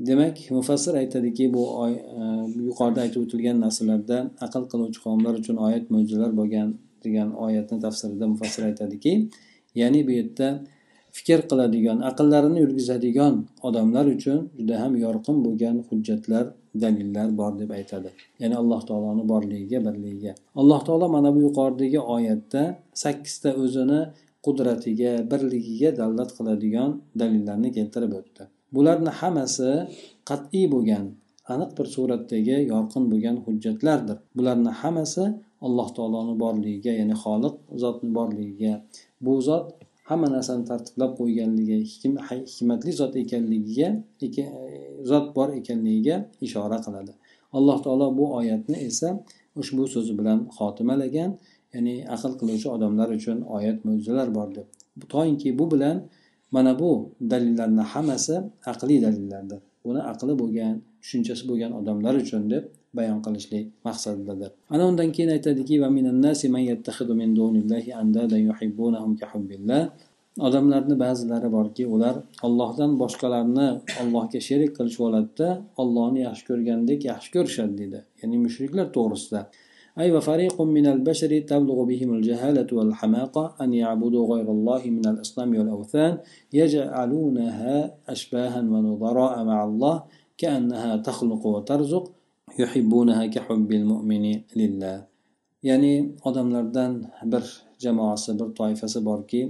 demak 0.00 0.50
mufassir 0.50 0.94
aytadiki 0.94 1.48
bu 1.54 1.62
yuqorida 2.68 3.00
aytib 3.04 3.20
o'tilgan 3.24 3.56
narsalarda 3.64 4.18
aql 4.46 4.64
qiluvchi 4.72 5.00
qavmlar 5.04 5.34
uchun 5.40 5.56
oyat 5.66 5.84
mo'jizalar 5.94 6.32
bo'lgan 6.40 6.68
degan 7.04 7.28
oyatni 7.46 7.78
tafsirida 7.84 8.26
mufassir 8.32 8.62
aytadiki 8.70 9.12
ya'ni 9.80 10.00
bu 10.06 10.12
yerda 10.18 10.48
fikr 11.16 11.40
qiladigan 11.50 11.98
aqllarini 12.10 12.58
yurgizadigan 12.64 13.34
odamlar 13.68 14.06
uchun 14.16 14.38
juda 14.58 14.76
ham 14.82 14.92
yorqin 15.04 15.36
bo'lgan 15.46 15.76
hujjatlar 15.88 16.44
dalillar 16.82 17.28
bor 17.40 17.52
deb 17.60 17.70
aytadi. 17.78 18.08
Ya'ni 18.40 18.56
alloh 18.62 18.80
taoloni 18.88 19.24
borligiga 19.32 19.78
birligiga 19.86 20.32
alloh 20.60 20.80
taolo 20.86 21.06
mana 21.16 21.28
bu 21.34 21.40
yuqoridagi 21.46 22.00
oyatda 22.16 22.62
sakkizta 23.02 23.50
o'zini 23.62 24.00
qudratiga 24.46 25.12
birligiga 25.30 25.90
dalolat 26.00 26.30
qiladigan 26.38 26.90
dalillarni 27.20 27.68
keltirib 27.76 28.12
o'tdi. 28.20 28.42
Bularni 28.74 29.12
hammasi 29.20 29.70
qat'iy 30.30 30.66
bo'lgan 30.74 31.04
aniq 31.52 31.70
bir 31.78 31.86
suratdagi 31.94 32.56
yorqin 32.72 33.04
bo'lgan 33.12 33.36
hujjatlardir. 33.46 34.16
Bularni 34.36 34.72
hammasi 34.80 35.24
alloh 35.66 35.88
taoloni 35.96 36.34
borligiga 36.44 36.92
ya'ni 37.00 37.16
xoliq 37.24 37.54
zotni 37.82 38.10
borligiga 38.18 38.72
bu 39.24 39.34
zot 39.48 39.66
hamma 40.08 40.28
narsani 40.36 40.64
tartiblab 40.70 41.12
qo'yganligi 41.20 41.76
hikmatli 42.52 42.92
zot 43.00 43.12
ekanligiga 43.22 43.88
zot 45.10 45.26
bor 45.36 45.48
ekanligiga 45.60 46.16
ishora 46.46 46.78
qiladi. 46.86 47.12
Alloh 47.56 47.76
taolo 47.84 48.06
bu 48.18 48.24
oyatni 48.38 48.76
esa 48.88 49.08
ushbu 49.60 49.82
so'zi 49.94 50.12
bilan 50.18 50.38
xotimalagan 50.56 51.30
ya'ni 51.74 51.94
aql 52.14 52.32
qiluvchi 52.40 52.68
odamlar 52.76 53.08
uchun 53.18 53.38
oyat 53.56 53.78
mo'jizalar 53.86 54.28
bor 54.36 54.48
deb. 54.56 54.66
Toinki 55.12 55.48
bu 55.58 55.64
bilan 55.72 55.96
mana 56.54 56.72
bu 56.80 56.90
dalillarni 57.30 57.84
hammasi 57.92 58.36
aqliy 58.72 58.98
dalillardir. 59.06 59.60
Buni 59.88 60.00
aqli 60.12 60.34
bo'lgan 60.42 60.74
tushunchasi 61.02 61.42
bo'lgan 61.50 61.72
odamlar 61.80 62.14
uchun 62.22 62.42
deb 62.52 62.64
bayon 62.98 63.18
qilishlik 63.26 63.64
maqsadidadir 63.88 64.50
ana 64.74 64.84
undan 64.90 65.08
keyin 65.16 65.30
aytadiki 65.36 65.74
odamlarni 70.46 70.96
ba'zilari 71.04 71.48
borki 71.56 71.84
ular 71.94 72.16
ollohdan 72.46 72.92
boshqalarni 73.02 73.68
allohga 74.02 74.40
sherik 74.48 74.72
qilishib 74.78 75.02
oladida 75.08 75.48
ollohni 75.82 76.20
yaxshi 76.26 76.44
ko'rgandek 76.50 77.00
yaxshi 77.10 77.30
ko'rishadi 77.36 77.74
deydi. 77.80 78.00
Ya'ni 78.20 78.36
mushriklar 78.44 78.86
to'g'risida. 78.96 79.40
أي 79.99 80.11
وفريق 80.11 80.61
من 80.61 80.85
البشر 80.87 81.39
تبلغ 81.39 81.83
بهم 81.83 82.13
الجهالة 82.13 82.67
والحماقة 82.71 83.55
أن 83.61 83.73
يعبدوا 83.73 84.35
غير 84.35 84.51
الله 84.51 84.81
من 84.85 85.05
الأصنام 85.07 85.57
والأوثان 85.57 86.17
يجعلونها 86.53 87.95
أشباها 88.09 88.61
ونظراء 88.61 89.43
مع 89.43 89.63
الله 89.63 90.03
كأنها 90.37 90.97
تخلق 90.97 91.45
وترزق 91.45 92.11
يحبونها 92.59 93.25
كحب 93.25 93.71
المؤمن 93.71 94.25
لله 94.55 95.11
ya'ni 95.63 96.15
odamlardan 96.25 97.05
bir 97.23 97.43
jamoasi 97.79 98.39
bir 98.39 98.55
toifasi 98.55 99.05
borki 99.05 99.41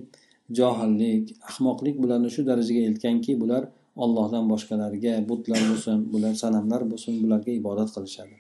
johillik 0.52 1.36
ahmoqlik 1.50 1.96
bularni 2.04 2.30
shu 2.36 2.46
darajaga 2.46 2.82
eltganki 2.90 3.42
bular 3.42 3.64
ollohdan 3.96 4.50
boshqalarga 4.52 5.14
butlar 5.30 5.62
bo'lsin 5.70 5.98
bular 6.14 6.34
sanamlar 6.44 6.82
bo'lsin 6.92 7.14
bularga 7.24 7.52
ibodat 7.52 7.90
qilishadi 7.96 8.36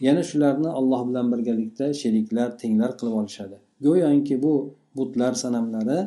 Yana 0.00 0.22
shularni 0.30 0.68
alloh 0.68 1.00
bilan 1.08 1.26
birgalikda 1.32 1.86
sheriklar 2.00 2.48
tenglar 2.58 2.90
qilib 2.98 3.14
olishadi. 3.20 3.56
Go'yoki 3.86 4.42
bu 4.42 4.74
butlar 4.96 5.32
sanamlari 5.32 5.98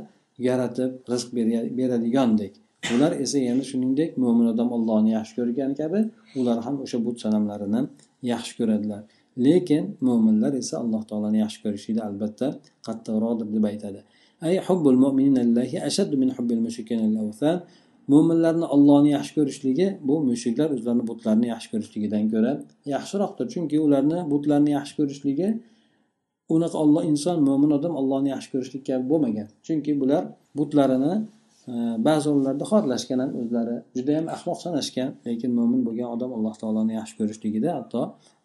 yaratib 0.47 0.91
rizq 1.11 1.29
beradigandek 1.77 2.53
ular 2.95 3.11
esa 3.23 3.37
yana 3.49 3.63
shuningdek 3.71 4.17
mo'min 4.23 4.47
odam 4.53 4.69
ollohni 4.77 5.11
yaxshi 5.17 5.33
ko'rgani 5.39 5.75
kabi 5.81 5.99
ular 6.39 6.57
ham 6.65 6.75
o'sha 6.83 6.97
but 7.05 7.17
sanamlarini 7.23 7.81
yaxshi 8.31 8.53
ko'radilar. 8.59 9.01
Lekin 9.45 9.83
mo'minlar 10.07 10.53
esa 10.61 10.75
alloh 10.83 11.01
taoloni 11.09 11.37
yaxshi 11.43 11.59
ko'rishlikda 11.63 12.01
albatta 12.09 12.47
qattiqroqdir 12.87 13.47
deb 13.55 13.65
aytadi. 13.71 14.01
Ay 14.45 14.59
حب 14.67 14.85
المؤمنين 14.93 15.37
لله 15.37 15.69
min 15.89 16.19
من 16.21 16.29
حب 16.37 16.49
al-awthan 16.51 17.57
mo'minlarni 18.12 18.66
ollohni 18.74 19.10
yaxshi 19.16 19.32
ko'rishligi 19.38 19.86
bu 20.08 20.14
mushriklar 20.28 20.68
o'zlarini 20.76 21.04
butlarni 21.10 21.46
yaxshi 21.54 21.68
ko'rishligidan 21.72 22.24
ko'ra 22.32 22.52
yaxshiroqdir 22.94 23.46
chunki 23.54 23.76
ularni 23.86 24.18
butlarni 24.32 24.70
yaxshi 24.78 24.94
ko'rishligi 24.98 25.48
unaqa 26.54 26.76
olloh 26.84 27.02
inson 27.10 27.36
mo'min 27.48 27.70
odam 27.78 27.94
ollohni 28.00 28.28
yaxshi 28.34 28.50
ko'rishlik 28.54 28.82
kabi 28.88 29.04
bo'lmagan 29.12 29.48
chunki 29.66 29.92
bular 30.00 30.22
butlarini 30.58 31.14
ba'zi 32.06 32.26
o'rinlarda 32.30 32.64
xorlashgan 32.72 33.18
ham 33.22 33.30
o'zlari 33.40 33.76
judayam 33.96 34.26
ahmoq 34.36 34.58
sanashgan 34.64 35.08
lekin 35.26 35.50
mo'min 35.58 35.80
bo'lgan 35.86 36.08
odam 36.14 36.30
alloh 36.36 36.54
taoloni 36.62 36.92
yaxshi 37.00 37.14
ko'rishligida 37.20 37.70
hatto 37.78 38.00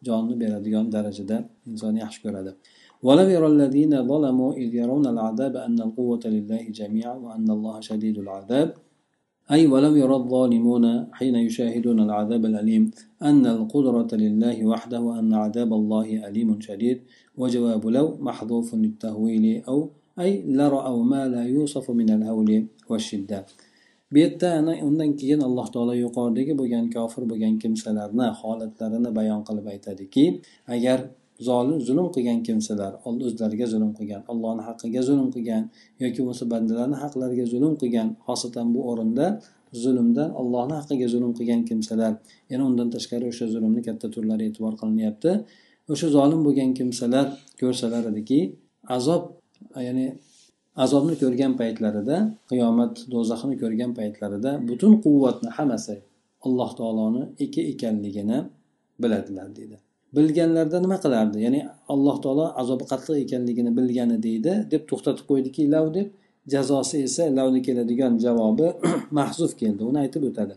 jonni 0.08 0.36
beradigan 0.42 0.86
darajada 0.96 1.38
insonni 1.72 2.00
yaxshi 2.06 2.22
ko'radi 2.28 2.54
ولو 3.08 3.28
يرى 3.36 3.48
الذين 3.56 3.94
ظلموا 4.12 4.52
إذ 4.64 4.70
يرون 4.82 5.06
العذاب 5.14 5.54
أن 5.68 5.78
القوة 5.88 6.24
لله 6.36 6.62
جميعا 6.80 7.16
وأن 7.26 7.48
الله 7.56 7.76
شديد 7.90 8.16
العذاب 8.24 8.68
أي 9.52 9.68
ولم 9.68 9.98
يرى 9.98 10.16
الظالمون 10.16 10.86
حين 11.14 11.36
يشاهدون 11.36 12.00
العذاب 12.00 12.46
الأليم 12.46 12.92
أن 13.24 13.46
القدرة 13.46 14.12
لله 14.24 14.66
وحده 14.66 15.00
وأن 15.02 15.34
عذاب 15.34 15.74
الله 15.74 16.28
أليم 16.28 16.50
شديد 16.62 16.98
وجواب 17.38 17.88
لو 17.88 18.18
محذوف 18.20 18.76
للتهويل 18.76 19.64
أو 19.68 19.90
أي 20.20 20.44
لرأوا 20.48 21.04
ما 21.04 21.28
لا 21.28 21.44
يوصف 21.46 21.92
من 21.92 22.10
الهول 22.10 22.50
والشدة 22.90 23.46
bu 24.12 24.18
yerda 24.18 24.54
ana 24.54 24.74
undan 24.88 25.16
keyin 25.20 25.40
alloh 25.44 25.68
taolo 25.72 25.94
yuqoridagi 25.94 26.54
bo'lgan 26.60 26.86
kofir 26.96 27.24
bo'lgan 27.32 27.60
kimsalarni 27.60 28.28
holatlarini 28.40 29.10
bayon 29.18 29.42
qilib 29.48 29.66
aytadiki 29.74 30.26
agar 30.76 31.00
zolim 31.49 31.79
zulm 31.89 32.07
qilgan 32.15 32.39
kimsalar 32.47 32.93
o'zlariga 33.09 33.67
zulm 33.75 33.91
qilgan 33.99 34.23
allohni 34.33 34.63
haqqiga 34.69 35.03
zulm 35.09 35.29
qilgan 35.35 35.63
yoki 36.03 36.19
bo'lmasa 36.21 36.45
bandalarni 36.53 36.97
haqlariga 37.05 37.45
zulm 37.53 37.75
qilgan 37.83 38.09
xosatan 38.27 38.67
bu 38.75 38.81
o'rinda 38.91 39.27
zulmdan 39.73 40.31
allohni 40.41 40.75
haqqiga 40.81 41.09
zulm 41.15 41.33
qilgan 41.39 41.61
kimsalar. 41.69 42.13
Yana 42.53 42.63
undan 42.71 42.89
tashqari 42.95 43.25
o'sha 43.33 43.47
zulmni 43.55 43.81
katta 43.89 44.07
turlari 44.15 44.45
e'tibor 44.49 44.75
qilinyapti. 44.81 45.31
O'sha 45.93 46.09
zolim 46.17 46.41
bo'lgan 46.47 46.71
kimsalar 46.79 47.27
ko'rsalar 47.61 48.03
ediki 48.13 48.41
azob 48.97 49.23
ya'ni 49.87 50.07
azobni 50.85 51.15
ko'rgan 51.23 51.53
paytlarida 51.61 52.17
qiyomat 52.51 52.95
do'zaxni 53.13 53.55
ko'rgan 53.63 53.91
paytlarida 53.99 54.51
butun 54.69 54.93
quvvatni 55.05 55.51
hammasi 55.59 55.95
alloh 56.47 56.71
taoloni 56.81 57.23
eki 57.45 57.61
ekanligini 57.73 58.39
biladilar 59.03 59.49
deydi. 59.59 59.77
Bilganlarida 60.17 60.79
nima 60.85 60.99
qilardi? 61.05 61.39
Ya'ni 61.47 61.61
alloh 61.93 62.17
taolo 62.25 62.47
azobi 62.63 62.85
qattiq 62.93 63.17
ekanligini 63.25 63.71
bilgani 63.79 64.17
deydi 64.27 64.53
deb 64.73 64.83
to'xtatib 64.91 65.25
qo'ydiki 65.31 65.63
lav 65.75 65.87
deb 65.97 66.09
jazosi 66.55 66.97
esa 67.09 67.25
lavni 67.39 67.61
keladigan 67.67 68.13
javobi 68.25 68.67
mahzuf 69.19 69.53
keldi 69.61 69.83
uni 69.91 69.99
aytib 70.05 70.23
o'tadi. 70.31 70.55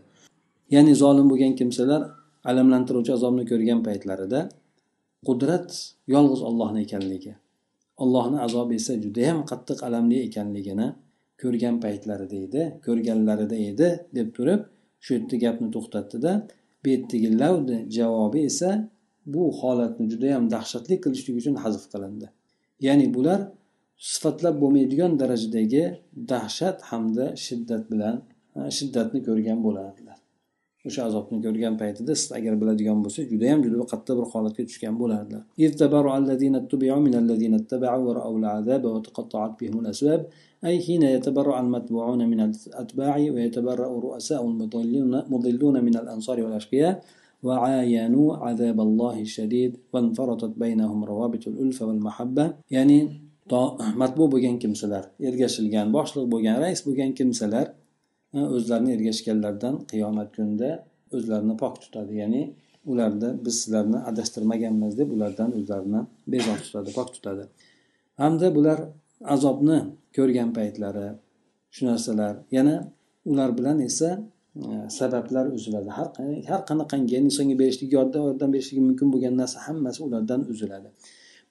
Ya'ni 0.74 0.92
zolim 1.02 1.26
bo'lgan 1.32 1.52
kimsalar 1.60 2.02
alamlantiruvchi 2.50 3.12
azobni 3.18 3.44
ko'rgan 3.50 3.80
paytlarida 3.88 4.40
qudrat 5.28 5.68
yolg'iz 6.14 6.40
ollohni 6.48 6.80
ekanligi 6.86 7.32
allohni 8.02 8.38
azobi 8.46 8.74
esa 8.80 8.94
judayam 9.04 9.40
qattiq 9.50 9.78
alamli 9.88 10.18
ekanligini 10.28 10.88
ko'rgan 11.42 11.76
paytlarida 11.84 12.36
edi 12.46 12.62
ko'rganlarida 12.86 13.56
edi 13.70 13.88
deb 14.16 14.28
turib 14.36 14.60
shu 15.04 15.10
yerda 15.16 15.36
gapni 15.44 15.68
to'xtatdida 15.76 16.32
bu 16.82 16.86
yerdagi 16.94 17.30
lavni 17.42 17.78
javobi 17.96 18.40
esa 18.50 18.70
bu 19.33 19.43
holatni 19.59 20.05
judayam 20.13 20.43
dahshatli 20.55 20.95
qilishlik 21.03 21.35
uchun 21.41 21.55
hazf 21.63 21.83
qilindi 21.93 22.27
ya'ni 22.87 23.05
bular 23.15 23.39
sifatlab 24.11 24.55
bo'lmaydigan 24.61 25.11
darajadagi 25.21 25.83
dahshat 26.31 26.77
hamda 26.89 27.25
shiddat 27.45 27.83
bilan 27.91 28.15
shiddatni 28.77 29.19
ko'rgan 29.27 29.59
bo'lardilar 29.65 30.17
o'sha 30.87 31.01
azobni 31.09 31.37
ko'rgan 31.45 31.73
paytida 31.81 32.13
siz 32.21 32.29
agar 32.39 32.53
biladigan 32.61 32.97
bo'lsa 33.05 33.19
judayam 33.31 33.59
juda 33.65 33.75
qattiq 33.93 34.15
bir 34.19 34.27
holatga 34.33 34.63
tushgan 34.69 34.95
bo'lardilar 35.01 35.43
أي 40.65 40.79
حين 40.85 41.03
يتبرع 41.03 41.59
المتبوعون 41.59 42.29
من 42.31 42.39
الأتباع 42.47 43.15
ويتبرأ 43.17 43.99
رؤساء 43.99 44.41
المضلون 44.45 45.83
من 45.83 45.95
الأنصار 45.97 46.41
والأشقياء 46.43 47.03
وعاينوا 47.47 48.27
عذاب 48.45 48.77
الله 48.87 49.15
الشديد 49.27 49.71
وانفرطت 49.93 50.53
بينهم 50.63 50.99
روابط 51.11 51.43
الألفة 51.51 51.83
والمحبة 51.87 52.45
يعني 52.71 52.97
matbu 54.01 54.31
bo'lgan 54.31 54.55
kimsalar 54.63 55.03
ergashilgan 55.27 55.87
boshliq 55.97 56.25
bo'lgan 56.33 56.55
rais 56.63 56.79
bo'lgan 56.87 57.11
kimsalar 57.19 57.65
o'zlarini 58.55 58.91
ergashganlardan 58.97 59.75
qiyomat 59.91 60.29
kunida 60.35 60.69
o'zlarini 61.15 61.55
pok 61.63 61.75
tutadi 61.83 62.13
ya'ni 62.21 62.43
ularni 62.91 63.29
biz 63.45 63.55
sizlarni 63.61 63.99
adashtirmaganmiz 64.09 64.93
deb 64.99 65.09
ulardan 65.15 65.49
o'zlarini 65.59 66.01
bezor 66.33 66.57
tutadi 66.65 66.89
pok 66.97 67.09
tutadi 67.15 67.43
hamda 68.21 68.47
bular 68.57 68.79
azobni 69.35 69.77
ko'rgan 70.15 70.49
paytlari 70.57 71.07
shu 71.75 71.81
narsalar 71.89 72.33
yana 72.57 72.75
ular 73.31 73.49
bilan 73.57 73.77
esa 73.89 74.09
e, 74.15 74.21
sabablar 74.88 75.46
uziladi 75.56 75.90
har 75.98 76.08
har 76.50 76.60
qanaqangi 76.70 77.16
insonga 77.20 77.56
berishlik 77.62 77.90
yordam 77.96 78.22
yordam 78.28 78.52
berishligi 78.54 78.82
mumkin 78.88 79.08
bo'lgan 79.14 79.34
narsa 79.40 79.58
hammasi 79.66 80.02
ulardan 80.06 80.40
uziladi. 80.52 80.88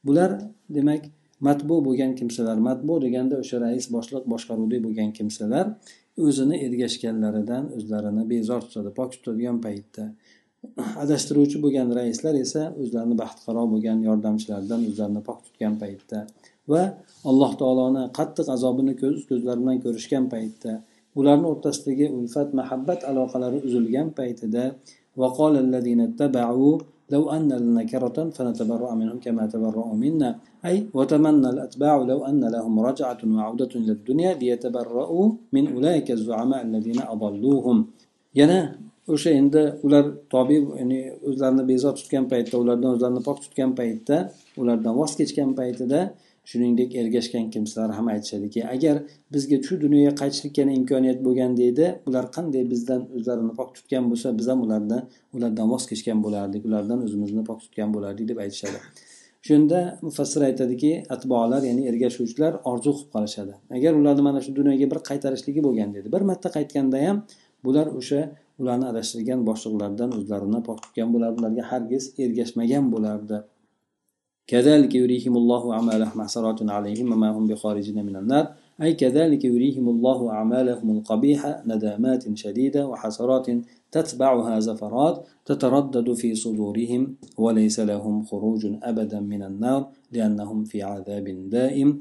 Bular 0.06 0.32
demak 0.78 1.04
matbu 1.48 1.76
bo'lgan 1.88 2.12
kimsalar 2.20 2.58
matbu 2.68 2.94
deganda 3.06 3.36
o'sha 3.44 3.58
rais 3.66 3.86
boshliq 3.96 4.24
boshqaruvda 4.34 4.78
bo'lgan 4.86 5.10
kimsalar 5.18 5.66
o'zini 6.26 6.56
ergashganlaridan 6.66 7.64
o'zlarini 7.78 8.24
bezor 8.34 8.62
tutadi 8.68 8.92
pok 9.00 9.10
tutadigan 9.16 9.58
paytda. 9.66 10.04
Adashtiruvchi 11.04 11.58
bo'lgan 11.66 11.88
raislar 12.00 12.36
esa 12.46 12.62
o'zlarini 12.82 13.16
baxtiqaro 13.24 13.64
bo'lgan 13.74 14.00
yordamchilaridan 14.08 14.82
o'zlarini 14.90 15.22
pok 15.30 15.40
tutgan 15.46 15.74
paytda 15.84 16.20
va 16.72 16.84
alloh 17.32 17.52
taoloni 17.62 18.04
qattiq 18.18 18.48
azobini 18.56 18.94
ko'z 19.02 19.18
ko'zlari 19.30 19.60
bilan 19.64 19.78
ko'rishgan 19.86 20.26
paytda 20.34 20.74
ularni 21.19 21.47
o'rtasidagi 21.53 22.07
ulfat 22.17 22.49
mahabbat 22.59 23.01
aloqalari 23.11 23.59
uzilgan 23.67 24.09
paytida 24.19 24.65
لو 27.11 27.23
أن 27.37 27.51
لنا 27.53 27.83
كرة 27.91 28.19
فنتبرأ 28.37 28.95
منهم 28.95 29.19
كما 29.25 29.47
تبرأوا 29.47 29.95
منا 30.05 30.31
أي 30.69 30.77
وتمنى 30.95 31.49
الأتباع 31.55 31.97
لو 32.11 32.21
أن 32.31 32.43
لهم 32.55 32.75
رجعة 32.89 33.21
وعودة 33.37 33.73
إلى 33.81 33.93
الدنيا 33.99 34.31
ليتبرؤوا 34.41 35.29
من 35.55 35.65
أولئك 35.75 36.09
الزعماء 36.11 36.61
الذين 36.69 37.01
أضلوهم 37.15 37.79
yana 38.35 38.79
o'sha 39.11 39.31
endi 39.41 39.63
ular 39.83 40.05
tobe 40.31 40.55
ya'ni 40.55 40.99
o'zlarini 41.29 41.65
bezor 41.71 41.93
tutgan 41.99 42.25
paytda 42.33 42.55
ulardan 42.63 42.91
o'zlarini 42.95 43.23
pok 43.29 43.39
tutgan 43.45 43.71
paytda 43.79 44.17
ulardan 44.61 44.95
voz 45.01 45.13
kechgan 45.19 45.51
paytida 45.59 46.01
shuningdek 46.50 46.96
ergashgan 47.02 47.50
kimsalar 47.54 47.92
ham 47.98 48.08
aytishadiki 48.14 48.62
agar 48.76 48.96
bizga 49.34 49.58
shu 49.68 49.74
dunyoga 49.86 50.14
qaytishlikka 50.22 50.64
imkoniyat 50.80 51.20
bo'lgan 51.28 51.58
deydi 51.62 51.86
ular 52.08 52.26
qanday 52.38 52.64
bizdan 52.74 53.02
o'zlarini 53.18 53.54
pok 53.60 53.70
tutgan 53.78 54.04
bo'lsa 54.12 54.28
biz 54.40 54.48
ham 54.52 54.60
ulardan 54.66 55.04
ulardan 55.36 55.68
voz 55.74 55.84
kechgan 55.92 56.20
bo'lardik 56.26 56.62
ulardan 56.70 57.00
o'zimizni 57.06 57.44
pok 57.50 57.60
tutgan 57.66 57.90
bo'lardik 57.96 58.26
deb 58.32 58.38
aytishadi. 58.46 58.80
Shunda 59.48 59.80
mufassir 60.06 60.42
aytadiki 60.50 60.92
atbolar 61.16 61.62
ya'ni 61.70 61.84
ergashuvchilar 61.90 62.54
orzu 62.72 62.92
qilib 62.98 63.10
qolishadi. 63.16 63.54
Agar 63.78 63.94
ularni 64.00 64.24
mana 64.28 64.40
shu 64.46 64.52
dunyoga 64.60 64.88
bir 64.94 65.00
qaytarishligi 65.10 65.62
bo'lgan 65.68 65.90
deydi 65.96 66.14
bir 66.16 66.24
marta 66.30 66.50
qaytganda 66.58 66.98
ham 67.08 67.18
bular 67.66 67.88
o'sha 68.00 68.22
ularni 68.62 68.86
adashtirgan 68.92 69.40
boshliqlardan 69.50 70.10
o'zlarini 70.18 70.62
pok 70.68 70.78
tutgan 70.86 71.10
bo'lardi 71.14 71.38
ularga 71.42 71.64
hargiz 71.72 72.04
ergashmagan 72.26 72.86
bo'lardi. 72.94 73.38
كذلك 74.48 74.96
يريهم 74.96 75.38
الله 75.38 75.74
أعمالهم 75.74 76.22
حسرات 76.22 76.70
عليهم 76.70 77.12
وما 77.12 77.30
هم 77.32 77.48
بخارجين 77.48 78.06
من 78.06 78.16
النار. 78.16 78.54
أي 78.82 78.94
كذلك 78.94 79.46
يريهم 79.46 79.90
الله 79.90 80.30
أعمالهم 80.30 80.98
القبيحة 80.98 81.64
ندامات 81.66 82.38
شديدة 82.38 82.88
وحسرات 82.88 83.48
تتبعها 83.92 84.60
زفرات 84.60 85.28
تتردد 85.46 86.14
في 86.14 86.36
صدورهم 86.36 87.16
وليس 87.38 87.80
لهم 87.80 88.24
خروج 88.24 88.68
أبدا 88.84 89.20
من 89.20 89.44
النار 89.44 89.88
لأنهم 90.12 90.64
في 90.64 90.84
عذاب 90.84 91.50
دائم. 91.50 92.00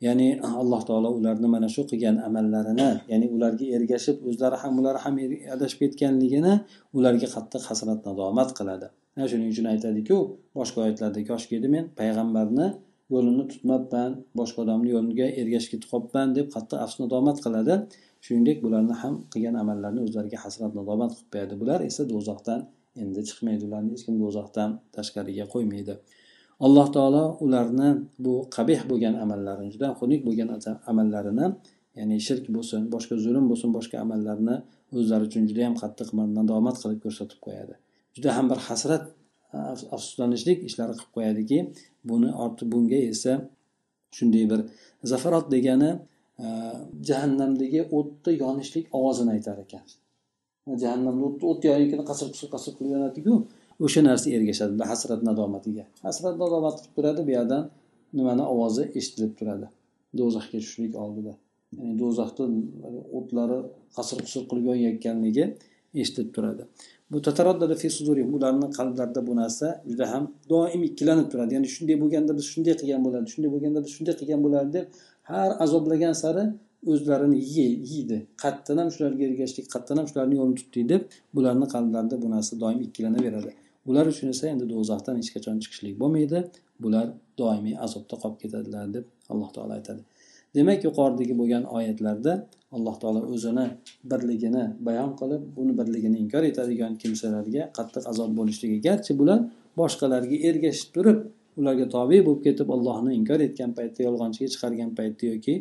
Ya'ni 0.00 0.28
ah, 0.46 0.54
alloh 0.62 0.80
taolo 0.88 1.08
ularni 1.18 1.48
mana 1.54 1.68
shu 1.74 1.82
qilgan 1.90 2.16
amallarini 2.26 2.88
ya'ni 3.12 3.26
ularga 3.36 3.66
ergashib 3.76 4.16
o'zlari 4.28 4.56
ham 4.62 4.72
ular 4.80 4.96
ham 5.04 5.14
er, 5.24 5.30
adashib 5.54 5.78
ketganligini 5.82 6.54
ularga 6.98 7.28
qattiq 7.34 7.62
hasrat 7.70 8.00
nadomat 8.08 8.50
qiladi. 8.58 8.86
Shuning 9.30 9.48
uchun 9.54 9.66
aytadiku 9.72 10.16
boshqa 10.58 10.78
oyatlarda 10.84 11.20
koshki 11.30 11.52
edi 11.58 11.68
men 11.74 11.84
payg'ambarni 12.00 12.66
yo'lini 13.14 13.44
tutmabman 13.52 14.10
boshqa 14.38 14.58
odamni 14.64 14.90
yo'liga 14.96 15.26
ergashib 15.40 15.70
ketib 15.74 15.88
qolibman 15.92 16.28
deb 16.38 16.46
qattiq 16.54 16.78
afs 16.84 16.96
nadomat 17.02 17.38
qiladi. 17.44 17.74
Shuningdek 18.24 18.58
bularni 18.64 18.94
ham 19.02 19.14
qilgan 19.32 19.56
amallarini 19.62 20.00
o'zlariga 20.06 20.38
hasrat 20.44 20.72
nadomat 20.78 21.10
qilib 21.16 21.30
qo'yadi. 21.32 21.54
Bular 21.62 21.80
esa 21.90 22.02
do'zaxdan 22.12 22.60
endi 23.02 23.20
chiqmaydi 23.28 23.62
ularni 23.68 23.90
hech 23.94 24.04
kim 24.06 24.16
do'zaxdan 24.22 24.70
tashqariga 24.96 25.44
qo'ymaydi. 25.54 25.94
Alloh 26.64 26.86
taolo 26.96 27.24
ularni 27.44 27.88
bu 28.24 28.34
qabih 28.56 28.80
bo'lgan 28.90 29.14
amallarini 29.24 29.70
juda 29.74 29.88
xunuk 29.98 30.20
bo'lgan 30.28 30.48
amallarini 30.90 31.46
ya'ni 31.98 32.16
shirk 32.26 32.44
bo'lsin 32.56 32.80
boshqa 32.94 33.14
zulm 33.24 33.44
bo'lsin 33.50 33.70
boshqa 33.76 33.96
amallarni 34.04 34.56
o'zlari 34.98 35.24
uchun 35.28 35.42
juda 35.50 35.60
yam 35.66 35.74
qattiq 35.82 36.08
nadomat 36.38 36.76
qilib 36.82 37.00
ko'rsatib 37.04 37.38
qo'yadi. 37.46 37.74
Juda 38.16 38.30
ham 38.36 38.46
bir 38.50 38.58
hasrat 38.68 39.04
afsuslanishlik 39.96 40.58
ishlari 40.68 40.94
qilib 40.98 41.12
qo'yadiki 41.16 41.58
buni 42.10 42.30
orti 42.44 42.64
bunga 42.72 43.00
esa 43.12 43.32
shunday 44.16 44.44
bir 44.52 44.60
zafarot 45.12 45.46
degani 45.54 45.90
jahannamdagi 47.08 47.80
o'tda 47.98 48.30
yonishlik 48.42 48.84
ovozini 48.98 49.30
aytar 49.36 49.56
ekan. 49.64 49.84
Jahannamda 50.82 51.46
o't 51.50 51.62
yoyikini 51.70 52.04
qasir 52.10 52.26
qisir 52.34 52.48
qasir 52.54 52.72
qilib 52.76 52.92
yonadiku. 52.96 53.34
O'sha 53.84 54.00
narsa 54.08 54.26
ergashadi 54.36 54.84
hasrat 54.90 55.20
nadomatiga 55.28 55.84
hasrat 56.06 56.36
nadomat 56.42 56.76
qilib 56.80 56.92
turadi 56.96 57.20
bu 57.26 57.32
yoqdan 57.38 57.62
nimani 58.18 58.42
ovozi 58.52 58.82
eshitilib 58.98 59.32
turadi. 59.38 59.66
Do'zaxga 60.18 60.58
tushishlik 60.62 60.94
oldida. 61.04 61.32
Ya'ni 61.78 61.94
do'zaxda 62.02 62.44
o'tlari 63.18 63.58
qasir 63.96 64.18
qusur 64.26 64.42
qilib 64.50 64.64
yonayotganligi 64.70 65.44
eshitilib 66.02 66.30
turadi. 66.36 66.62
Bu 67.12 67.18
ularni 68.36 68.68
qalblarida 68.78 69.20
bu 69.28 69.32
narsa 69.40 69.66
juda 69.90 70.06
ham 70.12 70.24
doim 70.52 70.82
ikkilanib 70.88 71.26
turadi. 71.32 71.50
Ya'ni 71.56 71.68
shunday 71.74 71.96
bo'lganda 72.02 72.32
biz 72.38 72.46
shunday 72.52 72.74
qilgan 72.80 73.00
bo'lardi 73.06 73.28
shunday 73.34 73.50
bo'lganda 73.54 73.78
biz 73.84 73.90
shunday 73.96 74.14
qilgan 74.20 74.40
bo'lardi 74.46 74.72
deb 74.78 74.86
har 75.30 75.50
azoblagan 75.64 76.14
sari 76.22 76.44
o'zlarini 76.92 77.38
yeydi. 77.58 78.18
Qayerdan 78.42 78.76
ham 78.80 78.88
shularga 78.94 79.22
ergashdik 79.30 79.64
qayerdan 79.74 79.96
ham 80.00 80.06
shularni 80.10 80.34
yo'lini 80.40 80.56
tutdik 80.60 80.84
deb 80.92 81.02
bularni 81.36 81.66
qalblarida 81.74 82.16
bu 82.22 82.28
narsa 82.34 82.52
doim 82.62 82.78
ikkilanaveradi. 82.86 83.50
Ular 83.88 84.06
uchun 84.12 84.28
esa 84.34 84.44
endi 84.52 84.64
do'zaxdan 84.72 85.16
hech 85.20 85.30
qachon 85.36 85.56
chiqishlik 85.62 85.94
bo'lmaydi. 86.02 86.38
Bular 86.84 87.06
doimiy 87.40 87.76
azobda 87.86 88.14
qolib 88.22 88.38
ketadilar 88.42 88.86
deb 88.96 89.04
alloh 89.32 89.50
taolo 89.54 89.72
aytadi. 89.78 90.02
Demak 90.56 90.80
yuqoridagi 90.88 91.34
bo'lgan 91.40 91.64
oyatlarda 91.76 92.32
alloh 92.76 92.96
taolo 93.02 93.20
o'zini 93.34 93.66
birligini 94.10 94.64
bayon 94.88 95.10
qilib 95.20 95.42
uni 95.62 95.72
birligini 95.80 96.18
inkor 96.24 96.44
etadigan 96.50 96.92
kimsalarga 97.02 97.62
qattiq 97.78 98.04
azob 98.12 98.30
bo'lishligi 98.38 98.78
garchi 98.88 99.12
bular 99.20 99.38
boshqalarga 99.80 100.36
ergashib 100.48 100.88
turib 100.96 101.18
ularga 101.60 101.86
tobe 101.96 102.18
bo'lib 102.26 102.42
ketib 102.46 102.68
allohni 102.76 103.10
inkor 103.20 103.40
etgan 103.48 103.70
paytda 103.78 104.00
yolg'onchiga 104.08 104.48
chiqargan 104.54 104.90
paytda 104.98 105.24
yoki 105.32 105.54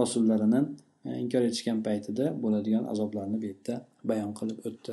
rasullarini 0.00 0.60
e, 1.08 1.10
inkor 1.24 1.42
etishgan 1.48 1.78
paytida 1.88 2.24
bo'ladigan 2.42 2.84
azoblarni 2.92 3.36
bu 3.42 3.46
yerda 3.52 3.74
bayon 4.10 4.32
qilib 4.38 4.58
o'tdi. 4.68 4.92